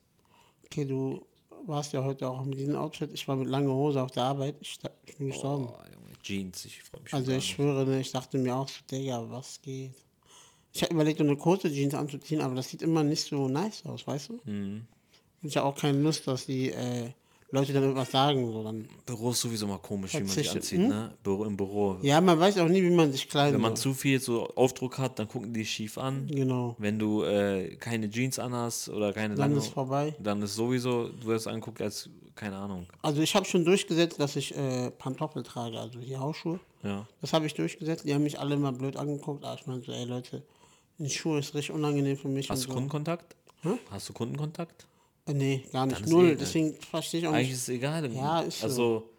[0.66, 1.26] Okay, du
[1.64, 3.10] warst ja heute auch mit diesem Outfit.
[3.14, 4.56] Ich war mit langer Hose auf der Arbeit.
[4.60, 5.68] Ich, ich bin gestorben.
[5.68, 8.68] Oh, Junge, Jeans, ich freue mich schon Also ich schwöre, ne, ich dachte mir auch
[8.68, 9.94] so, Digga, was geht?
[10.74, 14.06] Ich habe überlegt, eine kurze Jeans anzuziehen, aber das sieht immer nicht so nice aus,
[14.06, 14.40] weißt du?
[14.44, 14.86] Mhm.
[15.42, 17.12] Und ich habe auch keine Lust, dass die äh,
[17.54, 18.52] Leute dann irgendwas sagen.
[18.52, 18.88] So dann.
[19.06, 20.88] Büro ist sowieso mal komisch, wie man sich anzieht, hm?
[20.88, 21.14] ne?
[21.22, 21.98] Büro, Im Büro.
[22.02, 23.54] Ja, man weiß auch nie, wie man sich kleidet.
[23.54, 26.26] Wenn man zu viel so Aufdruck hat, dann gucken die schief an.
[26.26, 26.74] Genau.
[26.78, 30.14] Wenn du äh, keine Jeans anhast oder keine Dann lange, ist vorbei.
[30.18, 32.86] dann ist sowieso, du wirst anguckt als, keine Ahnung.
[33.02, 36.58] Also ich habe schon durchgesetzt, dass ich äh, Pantoffel trage, also die Hausschuhe.
[36.82, 37.06] Ja.
[37.20, 38.04] Das habe ich durchgesetzt.
[38.04, 39.44] Die haben mich alle immer blöd angeguckt.
[39.44, 40.42] Aber ich meinte so, ey Leute,
[40.98, 42.50] ein Schuh ist richtig unangenehm für mich.
[42.50, 42.74] Hast du so.
[42.74, 43.36] Kundenkontakt?
[43.62, 43.78] Hm?
[43.90, 44.86] Hast du Kundenkontakt?
[45.26, 46.00] Äh, nee, gar nicht.
[46.00, 46.30] ist Null.
[46.30, 47.56] eh- Deswegen verstehe ich auch Eigentlich nicht.
[47.56, 48.12] ist es egal.
[48.12, 48.66] Ja, ist so.
[48.66, 49.10] also,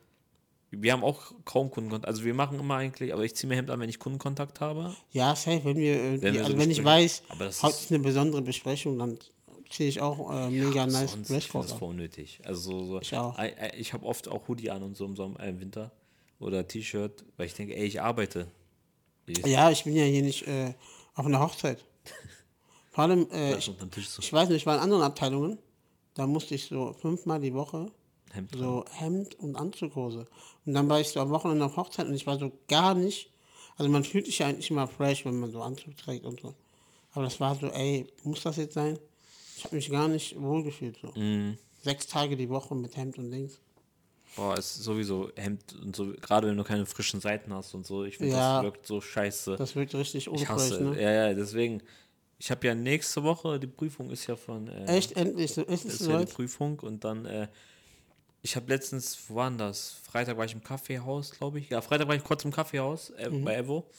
[0.71, 2.07] Wir haben auch kaum Kundenkontakt.
[2.07, 4.93] Also wir machen immer eigentlich, aber ich ziehe mir Hemd an, wenn ich Kundenkontakt habe.
[5.11, 7.73] Ja, safe, wenn wir, irgendwie, Wenn wir so also wenn ich weiß, Aber das heute
[7.75, 9.17] ist- ist eine besondere Besprechung, dann
[9.69, 11.79] ziehe ich auch äh, mega nice Sonst ich Dresscode das an.
[11.79, 12.39] voll unnötig.
[12.43, 13.37] Also so, so Ich auch.
[13.37, 15.91] Ei- Ich habe oft auch Hoodie an und so im Sommer, äh, im Winter
[16.39, 18.47] oder T-Shirt, weil ich denke, ey, ich arbeite.
[19.27, 20.73] Ich, Ja, ich bin ja hier nicht äh,
[21.15, 21.83] auf einer Hochzeit.
[22.91, 23.75] Vor allem, äh, ich, so
[24.21, 25.57] ich weiß nicht, ich war in anderen Abteilungen,
[26.15, 27.91] da musste ich so fünfmal die Woche
[28.33, 30.25] Hemd so Hemd und Anzughose.
[30.65, 33.31] Und dann war ich so am Wochenende auf Hochzeit und ich war so gar nicht,
[33.77, 36.53] also man fühlt sich ja eigentlich immer fresh, wenn man so Anzug trägt und so.
[37.13, 38.99] Aber das war so, ey, muss das jetzt sein?
[39.57, 41.17] Ich habe mich gar nicht wohlgefühlt so.
[41.17, 41.57] Mhm.
[41.81, 43.59] Sechs Tage die Woche mit Hemd und Dings.
[44.35, 48.03] Boah, ist sowieso Hemd und so, gerade wenn du keine frischen Seiten hast und so.
[48.03, 48.55] Ich finde, Ja.
[48.55, 49.55] das wirkt so scheiße.
[49.55, 51.01] Das wirkt richtig ich unfresh, ne?
[51.01, 51.81] Ja, ja, deswegen.
[52.37, 54.67] Ich habe ja nächste Woche, die Prüfung ist ja von.
[54.67, 56.25] Äh, Echt, endlich, so ist es ist ja die?
[56.31, 57.47] Prüfung und dann, äh,
[58.41, 59.91] ich habe letztens, wo war denn das?
[60.03, 61.69] Freitag war ich im Kaffeehaus, glaube ich.
[61.69, 63.89] Ja, Freitag war ich kurz im Kaffeehaus äh, bei Evo.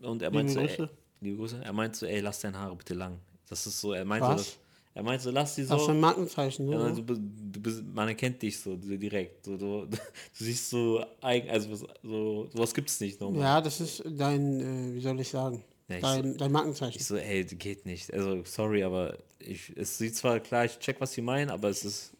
[0.00, 0.66] Und er meinte so, Mhm.
[0.66, 0.90] Grüße.
[1.20, 3.18] liebe Grüße, er meinte so, ey, lass deine Haare bitte lang.
[3.48, 4.36] Das ist so, er meinte Was?
[4.36, 4.58] das,
[4.94, 5.92] er meinte so, lass die Das ist so.
[5.92, 6.94] ein Markenzeichen, Ja, ne?
[6.94, 7.20] du, bist-
[7.52, 9.44] du bist, man erkennt dich so so direkt.
[9.46, 9.98] So, du, du
[10.34, 13.40] siehst so eigen, also was- so, sowas gibt's nicht nochmal.
[13.42, 16.98] Ja, das ist dein, äh, wie soll ich sagen, Ja, ich- dein, dein Markenzeichen.
[16.98, 18.12] Ich so, ey, geht nicht.
[18.12, 21.84] Also, sorry, aber ich, es sieht zwar klar, ich check, was sie meinen, aber es
[21.84, 22.12] ist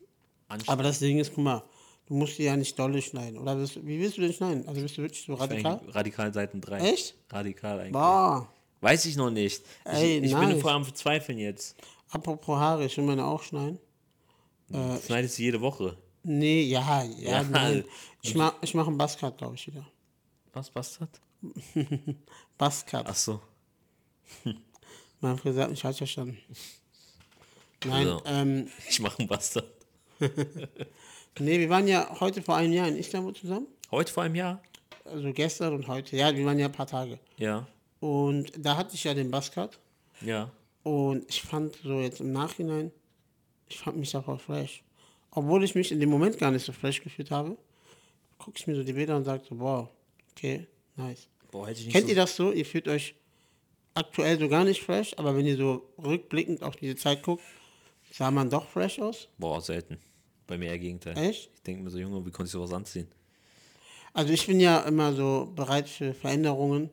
[0.48, 0.68] anstrengend.
[0.70, 1.62] Aber das Ding ist, guck mal,
[2.06, 3.38] du musst die ja nicht dolle schneiden.
[3.38, 4.66] Oder du- wie willst du den schneiden?
[4.68, 5.80] Also bist du wirklich so radikal?
[5.88, 6.78] Radikal Seiten 3.
[6.90, 7.14] Echt?
[7.30, 7.92] Radikal eigentlich.
[7.92, 8.48] Boah.
[8.80, 9.62] Weiß ich noch nicht.
[9.84, 10.60] Ey, ich ich bin nice.
[10.60, 11.76] vor allem Zweifeln jetzt.
[12.10, 13.78] Apropos Haare, ich will meine auch schneiden.
[14.72, 15.96] Äh, Schneidest du jede Woche.
[16.24, 17.42] Nee, ja, ja, Ja.
[17.44, 17.84] nein.
[18.22, 19.86] Ich mach, ich mach einen Buzzcut, glaube ich, wieder.
[20.52, 21.20] Was, Bastard?
[22.58, 23.04] Buzzcut.
[23.06, 23.40] Ach so.
[25.20, 26.38] Mein Friseur hat mich falsch verstanden.
[27.84, 28.22] Nein, Also.
[28.26, 29.66] ähm, Ich mache einen Bastard.
[31.38, 33.66] nee, wir waren ja heute vor einem Jahr in Istanbul zusammen.
[33.90, 34.62] Heute vor einem Jahr?
[35.04, 36.16] Also gestern und heute.
[36.16, 37.18] Ja, wir waren ja ein paar Tage.
[37.38, 37.66] Ja.
[38.00, 39.78] Und da hatte ich ja den Buzzcut.
[40.20, 40.50] Ja.
[40.84, 42.90] Und ich fand so jetzt im Nachhinein,
[43.68, 44.82] ich fand mich da voll fresh.
[45.30, 47.56] Obwohl ich mich in dem Moment gar nicht so fresh gefühlt habe,
[48.38, 49.88] gucke ich mir so die Bilder und sage so, wow,
[50.32, 50.66] okay,
[50.96, 51.28] nice.
[51.50, 52.52] Boah, hätte ich nicht Kennt so ihr das so?
[52.52, 53.14] Ihr fühlt euch
[53.94, 57.42] aktuell so gar nicht fresh, aber wenn ihr so rückblickend auf diese Zeit guckt,
[58.12, 59.28] sah man doch fresh aus?
[59.38, 59.98] Boah, selten.
[60.46, 61.16] Bei mir eher Gegenteil.
[61.16, 61.50] Echt?
[61.54, 63.08] Ich denke mir so, Junge, wie konnte ich sowas anziehen?
[64.12, 66.90] Also ich bin ja immer so bereit für Veränderungen.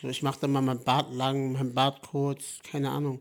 [0.00, 3.20] So, ich mache dann mal mein Bart lang, mein Bart kurz, keine Ahnung.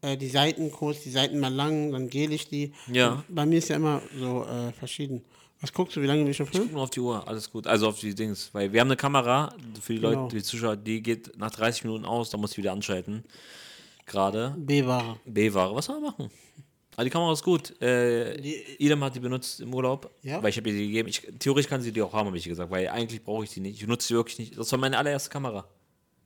[0.00, 2.72] Äh, die Seiten kurz, die Seiten mal lang, dann gel ich die.
[2.90, 3.24] Ja.
[3.28, 5.24] Und bei mir ist ja immer so äh, verschieden.
[5.60, 6.66] Was guckst du, wie lange wir schon filmen?
[6.66, 7.66] Guck nur auf die Uhr, alles gut.
[7.66, 8.50] Also auf die Dings.
[8.52, 10.24] Weil wir haben eine Kamera, für die Genau.
[10.24, 13.24] Leute, die Zuschauer, die geht nach 30 Minuten aus, da muss ich wieder anschalten.
[14.04, 14.54] Gerade.
[14.58, 15.18] B-Ware.
[15.24, 16.30] B-Ware, was soll man machen?
[16.94, 17.74] Aber die Kamera ist gut.
[17.82, 18.36] Äh,
[18.78, 20.42] Idem hat die benutzt im Urlaub, Ja?
[20.42, 21.08] weil ich habe ihr die gegeben.
[21.08, 23.60] Ich, theoretisch kann sie die auch haben, habe ich gesagt, weil eigentlich brauche ich die
[23.60, 23.80] nicht.
[23.80, 24.56] Ich nutze sie wirklich nicht.
[24.58, 25.66] Das war meine allererste Kamera.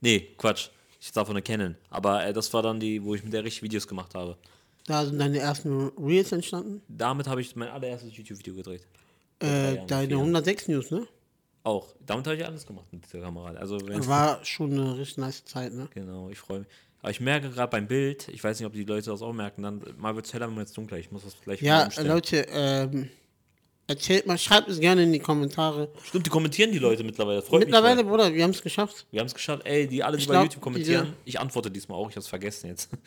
[0.01, 0.69] Nee, Quatsch.
[1.01, 1.77] Ich darf eine Canon.
[1.89, 4.37] Aber äh, das war dann die, wo ich mit der richtig Videos gemacht habe.
[4.87, 6.83] Da sind deine ersten Reels entstanden.
[6.89, 8.87] Damit habe ich mein allererstes YouTube-Video gedreht.
[9.41, 10.17] Äh, deine vier.
[10.19, 11.07] 106 News, ne?
[11.63, 11.95] Auch.
[12.07, 13.51] Damit habe ich alles gemacht mit dieser Kamera.
[13.53, 15.89] Also War schon eine richtig nice Zeit, ne?
[15.95, 16.69] Genau, ich freue mich.
[17.03, 19.63] Aber ich merke gerade beim Bild, ich weiß nicht, ob die Leute das auch merken,
[19.63, 20.99] dann mal wird es heller, mal es dunkler.
[20.99, 21.89] Ich muss das gleich Ja.
[22.03, 23.09] Leute, ähm,
[23.87, 25.89] erzählt mal, schreibt es gerne in die Kommentare.
[26.05, 27.41] Stimmt, die kommentieren die Leute mittlerweile.
[27.41, 28.07] Freut Mittlerweile, mich.
[28.11, 29.07] Bruder, wir haben es geschafft.
[29.11, 29.65] Wir haben es geschafft.
[29.67, 32.09] Ey, die alle, die Ich bei glaub, YouTube kommentieren, diese- ich antworte diesmal auch.
[32.11, 32.91] Ich habe es vergessen jetzt.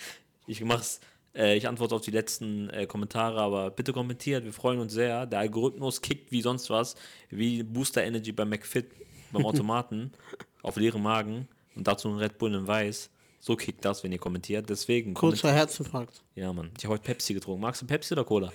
[0.45, 0.99] Ich mach's.
[1.35, 4.43] Äh, ich antworte auf die letzten äh, Kommentare, aber bitte kommentiert.
[4.45, 5.25] Wir freuen uns sehr.
[5.25, 6.95] Der Algorithmus kickt wie sonst was,
[7.29, 8.91] wie Booster Energy beim McFit,
[9.31, 10.11] beim Automaten,
[10.61, 13.09] auf leeren Magen und dazu ein Red Bull in Weiß.
[13.39, 14.69] So kickt das, wenn ihr kommentiert.
[14.69, 15.13] Deswegen.
[15.15, 16.21] Kurz vor Herzinfarkt.
[16.35, 16.71] Ja, Mann.
[16.77, 17.61] Ich habe heute Pepsi getrunken.
[17.61, 18.53] Magst du Pepsi oder Cola?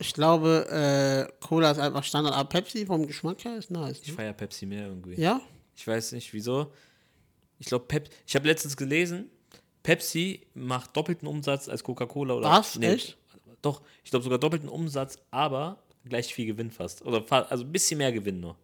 [0.00, 4.00] Ich glaube, äh, Cola ist einfach Standard, aber Pepsi vom Geschmack her ist nice.
[4.02, 4.14] Ich Ne?
[4.14, 5.20] feiere Pepsi mehr irgendwie.
[5.20, 5.40] Ja?
[5.76, 6.72] Ich weiß nicht wieso.
[7.58, 9.28] Ich glaube, Pep ich habe letztens gelesen,
[9.88, 12.50] Pepsi macht doppelten Umsatz als Coca-Cola oder.
[12.50, 12.76] Was?
[12.76, 13.16] Echt?
[13.62, 17.06] Doch, ich glaube sogar doppelten Umsatz, aber gleich viel Gewinn fast.
[17.06, 18.54] Oder also ein bisschen mehr Gewinn nur.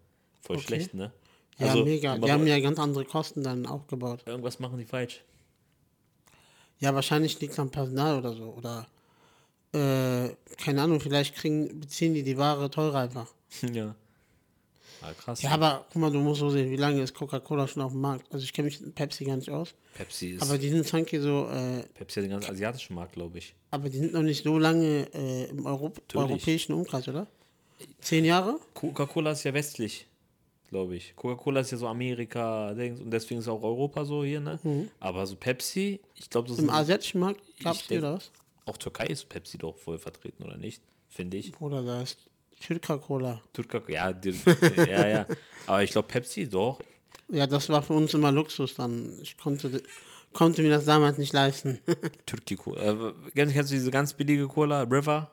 [0.42, 0.66] Voll Okay.
[0.66, 1.12] schlecht, ne?
[1.56, 2.18] Ja, also, mega.
[2.18, 4.22] Die haben ja ganz andere Kosten dann aufgebaut.
[4.26, 5.24] Irgendwas machen die falsch.
[6.80, 8.52] Ja, wahrscheinlich liegt es am Personal oder so.
[8.52, 8.86] Oder,
[9.72, 13.28] äh, keine Ahnung, vielleicht kriegen, beziehen die die Ware teurer einfach.
[13.72, 13.94] ja.
[15.06, 15.42] Ah, krass.
[15.42, 18.00] Ja, aber guck mal, du musst so sehen, wie lange ist Coca-Cola schon auf dem
[18.00, 18.32] Markt?
[18.32, 19.74] Also ich kenne mich mit Pepsi gar nicht aus.
[19.94, 20.42] Pepsi ist.
[20.42, 23.54] Aber die sind Zanki so, äh, Pepsi hat den ganzen asiatischen Markt, glaube ich.
[23.70, 26.30] aber die sind noch nicht so lange äh, im Europ Natürlich.
[26.30, 27.26] europäischen Umkreis, oder?
[28.00, 28.58] Zehn Jahre?
[28.72, 30.06] Coca-Cola ist ja westlich,
[30.70, 31.14] glaube ich.
[31.16, 34.58] Coca-Cola ist ja so Amerika, Dings, und deswegen ist auch Europa so hier, ne?
[35.00, 38.30] Aber so Pepsi, ich glaube, das Im ist asiatischen Markt gab es was?
[38.64, 40.82] auch Türkei ist Pepsi doch voll vertreten, oder nicht?
[41.08, 41.60] Finde ich.
[41.60, 42.18] Oder da ist
[42.64, 43.42] Türker Cola.
[43.52, 44.10] Türker, ja,
[44.86, 45.26] ja, ja.
[45.66, 46.80] Aber ich glaube Pepsi doch.
[47.28, 49.18] Ja, das war für uns immer Luxus dann.
[49.20, 49.82] Ich konnte,
[50.32, 51.78] konnte mir das damals nicht leisten.
[52.26, 52.80] Türki Cola.
[52.80, 54.82] Äh, kennst, kennst du diese ganz billige Cola?
[54.82, 55.30] River?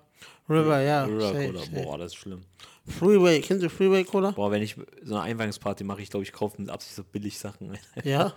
[0.50, 1.06] River, ja.
[1.06, 1.60] River safe, Cola.
[1.60, 1.84] safe.
[1.84, 2.42] Boah, das ist schlimm.
[2.88, 4.32] Freeway, kennst du Freeway Cola?
[4.32, 7.38] Boah, wenn ich so eine Einweihungsparty mache, ich glaube, ich kaufe mit Absicht so billig
[7.38, 7.78] Sachen.
[8.04, 8.34] Ja.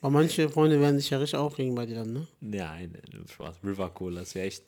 [0.00, 2.26] Aber manche Freunde werden sich ja richtig aufregen bei dir dann, ne?
[2.40, 2.96] Nein,
[3.30, 3.56] Spaß.
[3.64, 4.62] River Cola ist ja echt.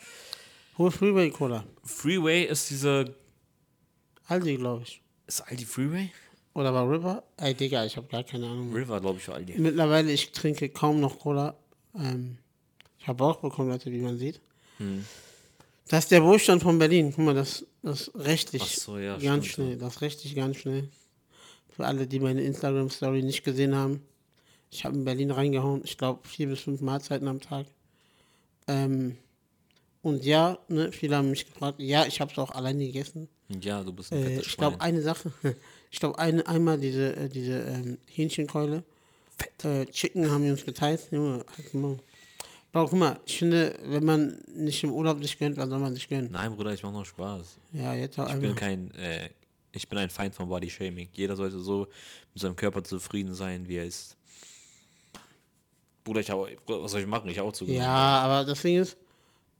[0.77, 1.65] Hol Freeway Cola.
[1.85, 3.15] Freeway ist diese.
[4.29, 5.01] Aldi, glaube ich.
[5.27, 6.11] Ist Aldi Freeway?
[6.55, 7.23] Oder war River?
[7.39, 8.73] Ey, Digga, ich habe gar keine Ahnung.
[8.75, 9.55] River, glaube ich, war Aldi.
[9.59, 11.57] Mittlerweile, ich trinke kaum noch Cola.
[11.95, 12.37] Ähm,
[12.99, 14.41] ich habe Bauch bekommen, Leute, wie man sieht.
[14.77, 15.05] Hm.
[15.89, 17.13] Das ist der Wohlstand von Berlin.
[17.15, 19.77] Guck mal, das, das rechtlich so, ja, ganz stimmt, schnell.
[19.79, 20.89] Das rechtlich ganz schnell.
[21.71, 24.03] Für alle, die meine Instagram-Story nicht gesehen haben.
[24.71, 27.67] Ich habe in Berlin reingehauen, ich glaube, vier bis fünf Mahlzeiten am Tag.
[28.67, 29.17] Ähm,
[30.03, 33.29] und ja, ne, viele haben mich gefragt, ja, ich habe es auch alleine gegessen.
[33.49, 35.33] Ja, du bist ein Äh, ich glaube, eine Sache.
[35.91, 38.83] Ich glaube, eine, einmal diese, äh, diese ähm, Hähnchenkeule.
[39.65, 41.09] Äh, Chicken haben wir uns geteilt.
[41.11, 41.97] Junge, halt Maul.
[42.73, 45.95] Bro, guck mal, ich finde, wenn man nicht im Urlaub sich gönnt, dann soll man
[45.95, 46.29] sich gönnen.
[46.31, 47.57] Nein, Bruder, ich mache noch Spaß.
[47.73, 48.55] Ja, jetzt auch Ich bin einmal.
[48.57, 49.31] kein, äh,
[49.73, 51.09] ich bin ein Feind von Body Shaming.
[51.15, 51.87] Jeder sollte so
[52.35, 54.15] mit seinem Körper zufrieden sein, wie er ist.
[56.05, 57.31] Bruder, ich habe, was soll ich machen?
[57.31, 57.87] Ich hab auch zu Ja,
[58.21, 58.99] aber das Ding ist,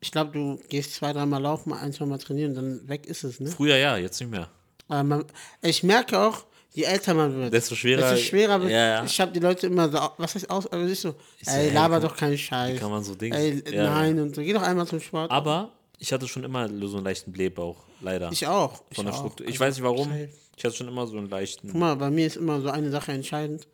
[0.01, 3.41] ich glaube, du gehst zwei, dreimal laufen, ein, zwei Mal trainieren, dann weg ist es,
[3.41, 3.51] ne?
[3.51, 4.49] Früher ja, jetzt nicht mehr.
[4.89, 5.25] Aber man,
[5.63, 8.71] ich merke auch, je älter man wird, Desto schwerer- desto schwerer wird.
[8.71, 9.05] Ja, ja.
[9.05, 11.11] Ich habe die Leute immer so, was heißt aus, aber ich so,
[11.43, 12.79] so, ey, ey, laber wie kann- doch keinen Scheiß.
[12.81, 15.31] kann man so Dings- Ey, ja, nein, und so, geh doch einmal zum Sport.
[15.31, 18.31] Aber ich hatte schon immer so einen leichten Blähbauch, leider.
[18.33, 18.83] ich auch.
[18.91, 19.19] Ich von der auch.
[19.19, 19.47] Struktur.
[19.47, 20.13] Ich Also, weiß nicht warum.
[20.57, 21.69] Ich hatte schon immer so einen leichten.
[21.71, 23.67] Guck mal, bei mir ist immer so eine Sache entscheidend,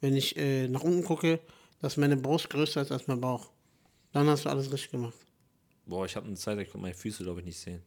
[0.00, 1.38] wenn ich äh, nach unten gucke,
[1.80, 3.50] dass meine Brust größer ist als mein Bauch.
[4.12, 5.14] Dann hast du alles richtig gemacht.
[5.86, 7.82] Boah, ich habe eine Zeit, ich konnte meine Füße, glaube ich, nicht sehen.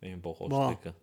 [0.00, 0.94] Wenn ich den Bauch ausstrecke.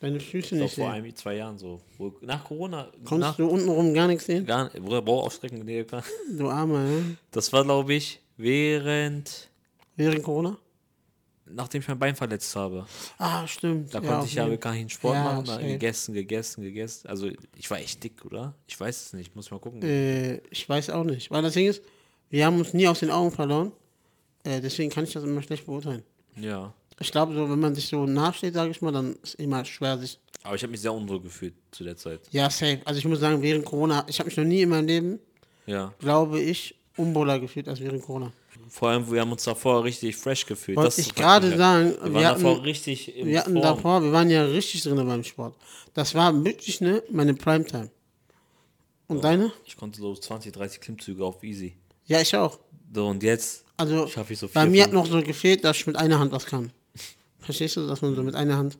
[0.00, 1.04] Deine Füße Ich nicht vor sehen.
[1.04, 1.80] ein, zwei Jahren so.
[1.98, 2.84] Wo, nach Corona.
[3.04, 4.46] Konntest nach, du untenrum gar nichts sehen?
[4.46, 5.62] gar, Bruder, Bauch ausstrecken.
[5.64, 6.02] Nee, klar.
[6.38, 7.02] Du Armer, ja?
[7.30, 9.50] Das war, glaube ich, während.
[9.96, 10.56] Während Corona?
[11.52, 12.86] Nachdem ich mein Bein verletzt habe.
[13.18, 13.92] Ah, stimmt.
[13.92, 15.46] Da konnte ich ja gar keinen Sport Ja, machen.
[15.46, 15.66] Safe.
[15.66, 17.08] gegessen, gegessen, gegessen.
[17.08, 18.54] Also, ich war echt dick, oder?
[18.68, 19.34] Ich weiß es nicht.
[19.34, 19.82] Muss mal gucken.
[19.82, 21.30] Äh, ich weiß auch nicht.
[21.30, 21.82] Weil das Ding ist,
[22.30, 23.72] wir haben uns nie aus den Augen verloren.
[24.44, 26.02] Äh, deswegen kann ich das immer schlecht beurteilen.
[26.36, 26.72] Ja.
[26.98, 29.98] Ich glaube, so, wenn man sich so nachsteht, sage ich mal, dann ist immer schwer,
[29.98, 30.18] sich.
[30.42, 32.20] Aber ich habe mich sehr unwohl gefühlt zu der Zeit.
[32.30, 32.80] Ja, safe.
[32.84, 35.18] Also ich muss sagen, während Corona, ich habe mich noch nie in meinem Leben,
[35.66, 35.92] Ja.
[35.98, 38.32] glaube ich, unwohler gefühlt als während Corona.
[38.68, 40.76] Vor allem, wir haben uns davor richtig fresh gefühlt.
[40.76, 43.62] Wollte Das ich gerade sagen, Wir wir waren hatten- davor richtig im Wir hatten Form.
[43.62, 45.54] davor, wir waren ja richtig drin beim Sport.
[45.94, 47.90] Das war wirklich ne, meine Primetime.
[49.08, 49.52] Und deine?
[49.64, 51.74] Ich konnte so 20, 30 Klimmzüge auf easy.
[52.10, 52.58] Ja, ich auch.
[52.92, 55.76] So, und jetzt Also schaffe ich so bei vier, mir hat noch so gefehlt, dass
[55.76, 56.72] ich mit einer Hand was kann.
[57.38, 58.76] Verstehst du, dass man so mit einer Hand.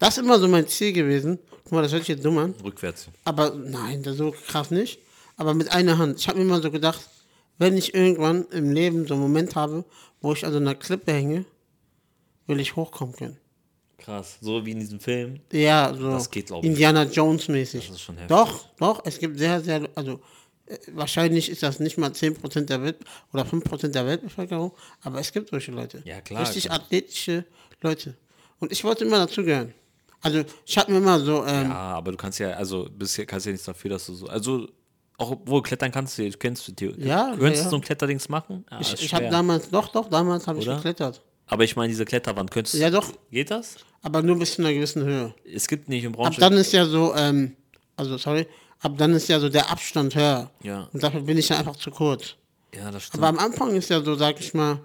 [0.00, 1.38] Das ist immer so mein Ziel gewesen.
[1.62, 2.54] Guck mal, das hört sich jetzt dumm an.
[2.64, 3.06] rückwärts.
[3.24, 4.98] Aber nein, das so krass nicht.
[5.36, 6.18] Aber mit einer Hand.
[6.18, 7.00] Ich habe mir immer so gedacht,
[7.58, 9.84] wenn ich irgendwann im Leben so einen Moment habe,
[10.20, 11.44] wo ich an so einer Klippe hänge,
[12.48, 13.38] will ich hochkommen können.
[13.98, 14.38] Krass.
[14.40, 15.40] So wie in diesem Film.
[15.52, 16.64] Ja, so Das geht, ich.
[16.64, 17.86] Indiana Jones mäßig.
[17.86, 18.36] Das ist schon heftig.
[18.36, 20.20] Doch, doch, es gibt sehr, sehr, also
[20.92, 22.96] wahrscheinlich ist das nicht mal 10% der Welt
[23.32, 26.02] oder 5% der Weltbevölkerung, aber es gibt solche Leute.
[26.04, 26.80] Ja, klar, Richtig klar.
[26.80, 27.44] athletische
[27.82, 28.16] Leute.
[28.58, 29.72] Und ich wollte immer dazugehören.
[30.22, 33.46] Also ich habe mir immer so, ähm, Ja, aber du kannst ja, also bisher kannst
[33.46, 34.26] du ja nichts dafür, dass du so.
[34.26, 34.68] Also,
[35.18, 36.86] auch obwohl klettern kannst du, kennst du die.
[37.06, 37.70] Ja, du könntest ja, ja.
[37.70, 38.64] so ein Kletterdings machen?
[38.70, 41.22] Ja, ich, ich habe damals, doch, doch, damals habe ich geklettert.
[41.46, 43.76] Aber ich meine, diese Kletterwand, könntest Ja, doch, Geht das?
[44.02, 45.32] aber nur bis zu einer gewissen Höhe.
[45.44, 46.40] Es gibt nicht im Ab Braunschweig.
[46.40, 47.54] dann ist ja so, ähm,
[47.96, 48.46] also sorry,
[48.80, 50.50] ab dann ist ja so der Abstand höher.
[50.62, 50.88] Ja.
[50.92, 52.36] Und dafür bin ich ja einfach zu kurz.
[52.74, 53.22] Ja, das stimmt.
[53.22, 54.80] Aber am Anfang ist ja so, sag ich mal,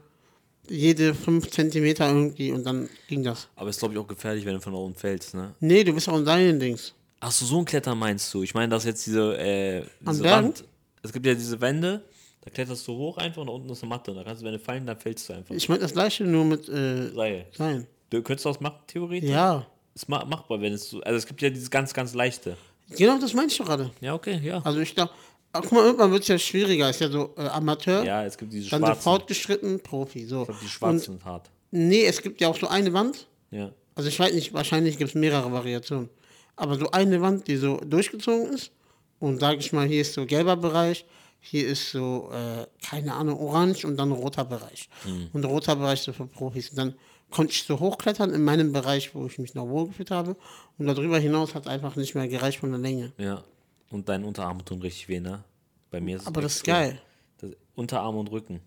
[0.70, 3.48] jede 5 Zentimeter irgendwie und dann ging das.
[3.56, 5.54] Aber ist, glaube ich, auch gefährlich, wenn du von oben fällst, ne?
[5.60, 6.94] Nee, du bist auch in deinen Dings.
[7.20, 8.44] Ach so, so ein Klettern meinst du?
[8.44, 10.24] Ich meine, dass jetzt diese, äh, diese?
[10.24, 10.64] Wand.
[11.04, 12.04] Es gibt ja diese Wände,
[12.42, 14.14] da kletterst du hoch einfach und da unten ist eine Matte.
[14.14, 15.54] Da kannst du, wenn du fallen, dann fällst du einfach.
[15.54, 17.46] Ich meine das gleiche nur mit äh, Seil.
[17.52, 17.88] sein.
[18.10, 19.30] Du könntest das machen, theoretisch?
[19.30, 19.66] Ja.
[19.94, 21.02] Ist ma machbar, wenn es so.
[21.02, 22.58] Also es gibt ja dieses ganz, ganz leichte.
[22.98, 23.92] Genau, das meine ich doch gerade.
[24.02, 24.62] Ja, okay, ja.
[24.64, 25.12] Also ich glaube,
[25.54, 26.90] guck mal, irgendwann wird es ja schwieriger.
[26.90, 29.02] Ist ja so äh, Amateur, Ja, es gibt diese dann so schwarzen.
[29.04, 30.26] fortgeschritten, Profi.
[30.26, 30.42] So.
[30.42, 31.50] ich glaube, die Und schwarzen sind hart.
[31.72, 33.28] nee, es gibt ja auch so eine Wand.
[33.52, 33.72] Ja.
[33.96, 36.10] Also ich weiß nicht, wahrscheinlich gibt es mehrere Variationen.
[36.56, 38.72] Aber so eine Wand, die so durchgezogen ist
[39.20, 41.06] und sage ich mal, hier ist so gelber Bereich,
[41.40, 44.90] hier ist so, äh, keine Ahnung, orange und dann roter Bereich.
[45.34, 46.70] Und roter Bereich so für Profis.
[46.70, 46.94] Und dann
[47.32, 50.36] konnte ich so hochklettern in meinem Bereich, wo ich mich noch wohlgefühlt habe.
[50.78, 53.14] Und darüber hinaus hat einfach nicht mehr gereicht von der Länge.
[53.18, 53.44] Ja.
[53.90, 55.44] Und dein Unterarm tun richtig weh, ne?
[55.90, 57.02] Bei mir ist es Aber das ist geil.
[57.40, 58.62] Das Unterarm und Rücken.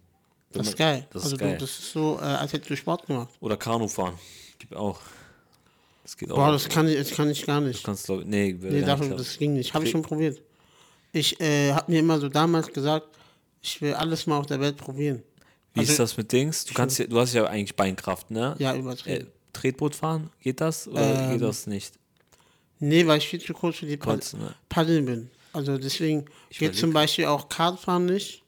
[0.52, 1.06] Das ist geil.
[1.10, 1.54] Das also ist geil.
[1.54, 3.30] Du, das ist so, äh, als hättest du Sport gemacht.
[3.40, 4.14] Oder Kanu fahren.
[4.58, 5.00] Gibt auch.
[6.02, 6.36] Das geht auch.
[6.36, 7.82] Boah, das kann ich, das kann ich gar nicht.
[7.82, 9.74] kannst du, nee, würde Nee, gar dafür, nicht das ging nicht.
[9.74, 10.40] Habe ich schon probiert.
[11.12, 13.06] Ich äh, habe mir immer so damals gesagt,
[13.62, 15.22] ich will alles mal auf der Welt probieren.
[15.74, 16.64] Wie Also- ist das mit Dings?
[16.64, 18.54] Du kannst ja, du hast ja eigentlich Beinkraft, ne?
[18.58, 19.26] Ja, Äh, übertrieben.
[19.52, 21.94] Tretboot fahren, geht das oder Ähm, geht das nicht?
[22.80, 24.54] Nee, weil ich viel zu kurz für die Pad ne?
[24.68, 25.30] Paddeln bin.
[25.52, 28.42] Also deswegen geht überleg- zum Beispiel auch Kartfahren nicht.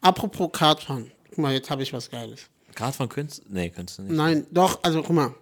[0.00, 1.10] Apropos Kartfahren.
[1.30, 2.42] Guck mal, jetzt habe ich was Geiles.
[2.74, 4.12] Kartfahren könntest Nee, könntest du nicht.
[4.12, 5.34] Nein, doch, also guck mal.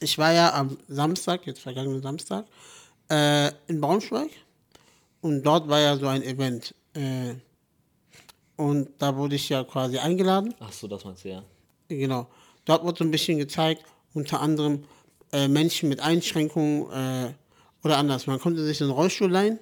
[0.00, 2.44] Ich war ja am Samstag, jetzt vergangenen Samstag,
[3.10, 4.30] äh, in Braunschweig.
[5.20, 6.74] Und dort war ja so ein Event.
[6.94, 7.34] Äh,
[8.58, 10.52] und da wurde ich ja quasi eingeladen.
[10.60, 11.42] Ach so, das meinst du, ja.
[11.88, 12.26] Genau.
[12.66, 14.84] Dort wurde so ein bisschen gezeigt, unter anderem
[15.32, 17.32] äh, Menschen mit Einschränkungen äh,
[17.82, 18.26] oder anders.
[18.26, 19.58] Man konnte sich so einen Rollstuhl leihen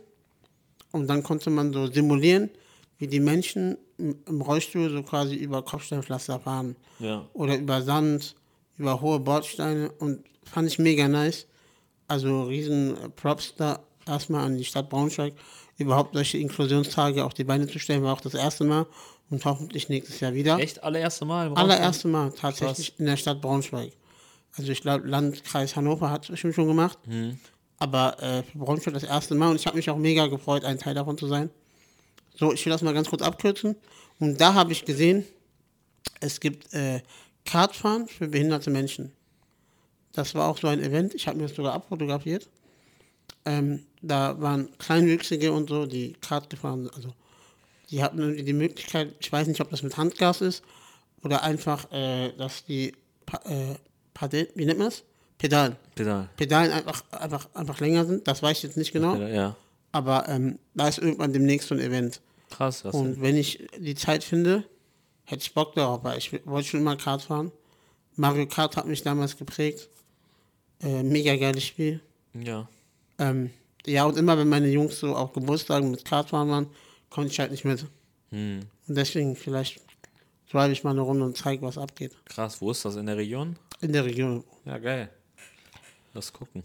[0.91, 2.51] und dann konnte man so simulieren,
[2.99, 7.25] wie die Menschen im im Rollstuhl so quasi über Kopfsteinpflaster fahren Ja.
[7.33, 8.35] oder über Sand,
[8.79, 11.47] über hohe Bordsteine und fand ich mega nice.
[12.09, 15.35] Also riesen äh, Props da erstmal an die Stadt Braunschweig,
[15.79, 18.87] überhaupt solche Inklusionstage auf die Beine zu stellen, war auch das erste Mal
[19.31, 20.59] und hoffentlich nächstes Jahr wieder.
[20.59, 20.83] Echt?
[20.83, 21.53] Allererste Mal?
[21.55, 23.93] Allererste Mal tatsächlich in der Stadt Braunschweig.
[24.57, 26.99] Also ich glaube, Landkreis Hannover hat es bestimmt schon gemacht.
[27.79, 30.79] Aber äh, für Braunschweig das erste Mal und ich habe mich auch mega gefreut, ein
[30.79, 31.51] Teil davon zu sein.
[32.35, 33.77] So, ich will das mal ganz kurz abkürzen.
[34.19, 35.25] Und da habe ich gesehen,
[36.21, 37.03] es gibt äh,
[37.45, 39.13] Kartfahren für behinderte Menschen.
[40.13, 41.15] Das war auch so ein Event.
[41.15, 42.49] Ich habe mir das sogar abfotografiert.
[43.47, 46.91] Ähm, da waren Kleinwüchsige und so, die Kart gefahren.
[46.95, 47.13] Also
[47.91, 50.63] die hatten irgendwie die Möglichkeit, ich weiß nicht, ob das mit Handgas ist
[51.23, 52.93] oder einfach, äh, dass die
[53.25, 53.77] pa äh,
[54.15, 55.05] Padel, wie nennt man das?
[55.39, 55.77] Pedalen.
[55.95, 56.29] Pedal.
[56.37, 58.27] Pedalen einfach, einfach, einfach länger sind.
[58.27, 59.13] Das weiß ich jetzt nicht genau.
[59.13, 59.57] Pedal, Ja.
[59.93, 62.21] Aber ähm, da ist irgendwann demnächst so ein Event.
[62.51, 64.65] Krass, was Und wenn ich die Zeit finde,
[65.25, 67.53] hätte ich Bock darauf, weil ich wollte schon immer Kart fahren.
[68.15, 69.89] Mario Kart hat mich damals geprägt.
[70.83, 72.01] Äh, mega geiles Spiel.
[72.35, 72.69] Ja.
[73.19, 73.51] Ähm,
[73.87, 76.67] ja, und immer wenn meine Jungs so auf Geburtstagen mit Kartfahren waren,
[77.11, 77.87] konnte ich halt nicht mit.
[78.31, 78.61] Hm.
[78.89, 79.81] Und deswegen vielleicht
[80.51, 82.13] drive ich mal eine Runde und zeige, was abgeht.
[82.25, 82.97] Krass, wo ist das?
[82.97, 83.57] In der Region?
[83.81, 84.45] In der Region.
[84.65, 85.11] Ja, geil.
[86.15, 86.63] Lass gucken.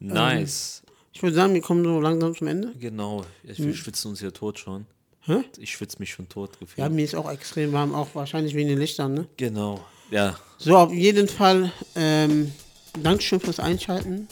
[0.00, 0.08] Ähm.
[0.08, 0.82] Nice.
[1.12, 2.72] Ich würde sagen, wir kommen so langsam zum Ende.
[2.78, 3.24] Genau.
[3.44, 4.86] Ich, wir schwitzen uns hier tot schon.
[5.20, 5.36] Hm.
[5.40, 5.44] Hä?
[5.58, 6.78] Ich schwitze mich schon tot gefühlt.
[6.78, 9.28] Ja, mir ist auch extrem warm, auch wahrscheinlich wegen den Lichtern, ne?
[9.36, 9.84] Genau.
[10.10, 10.38] Ja.
[10.58, 12.52] So, auf jeden Fall, ähm,
[13.00, 14.28] Dankeschön fürs Einschalten.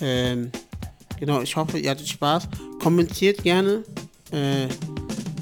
[0.00, 0.50] Ähm,
[1.18, 2.48] genau, ich hoffe, ihr hattet Spaß.
[2.82, 3.84] Kommentiert gerne.
[4.30, 4.68] Äh,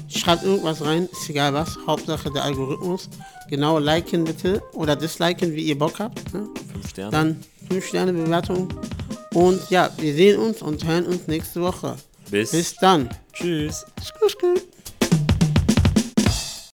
[0.07, 1.77] schreibt irgendwas rein, ist egal was.
[1.87, 3.09] Hauptsache der Algorithmus.
[3.49, 6.33] Genau, liken bitte oder disliken, wie ihr Bock habt.
[6.33, 6.47] Ne?
[6.71, 7.11] Fünf Sterne.
[7.11, 8.67] Dann 5 Sterne Bewertung.
[9.33, 11.95] Und ja, wir sehen uns und hören uns nächste Woche.
[12.31, 12.51] Bis.
[12.51, 13.09] Bis dann.
[13.33, 13.85] Tschüss.
[14.01, 14.55] Skru.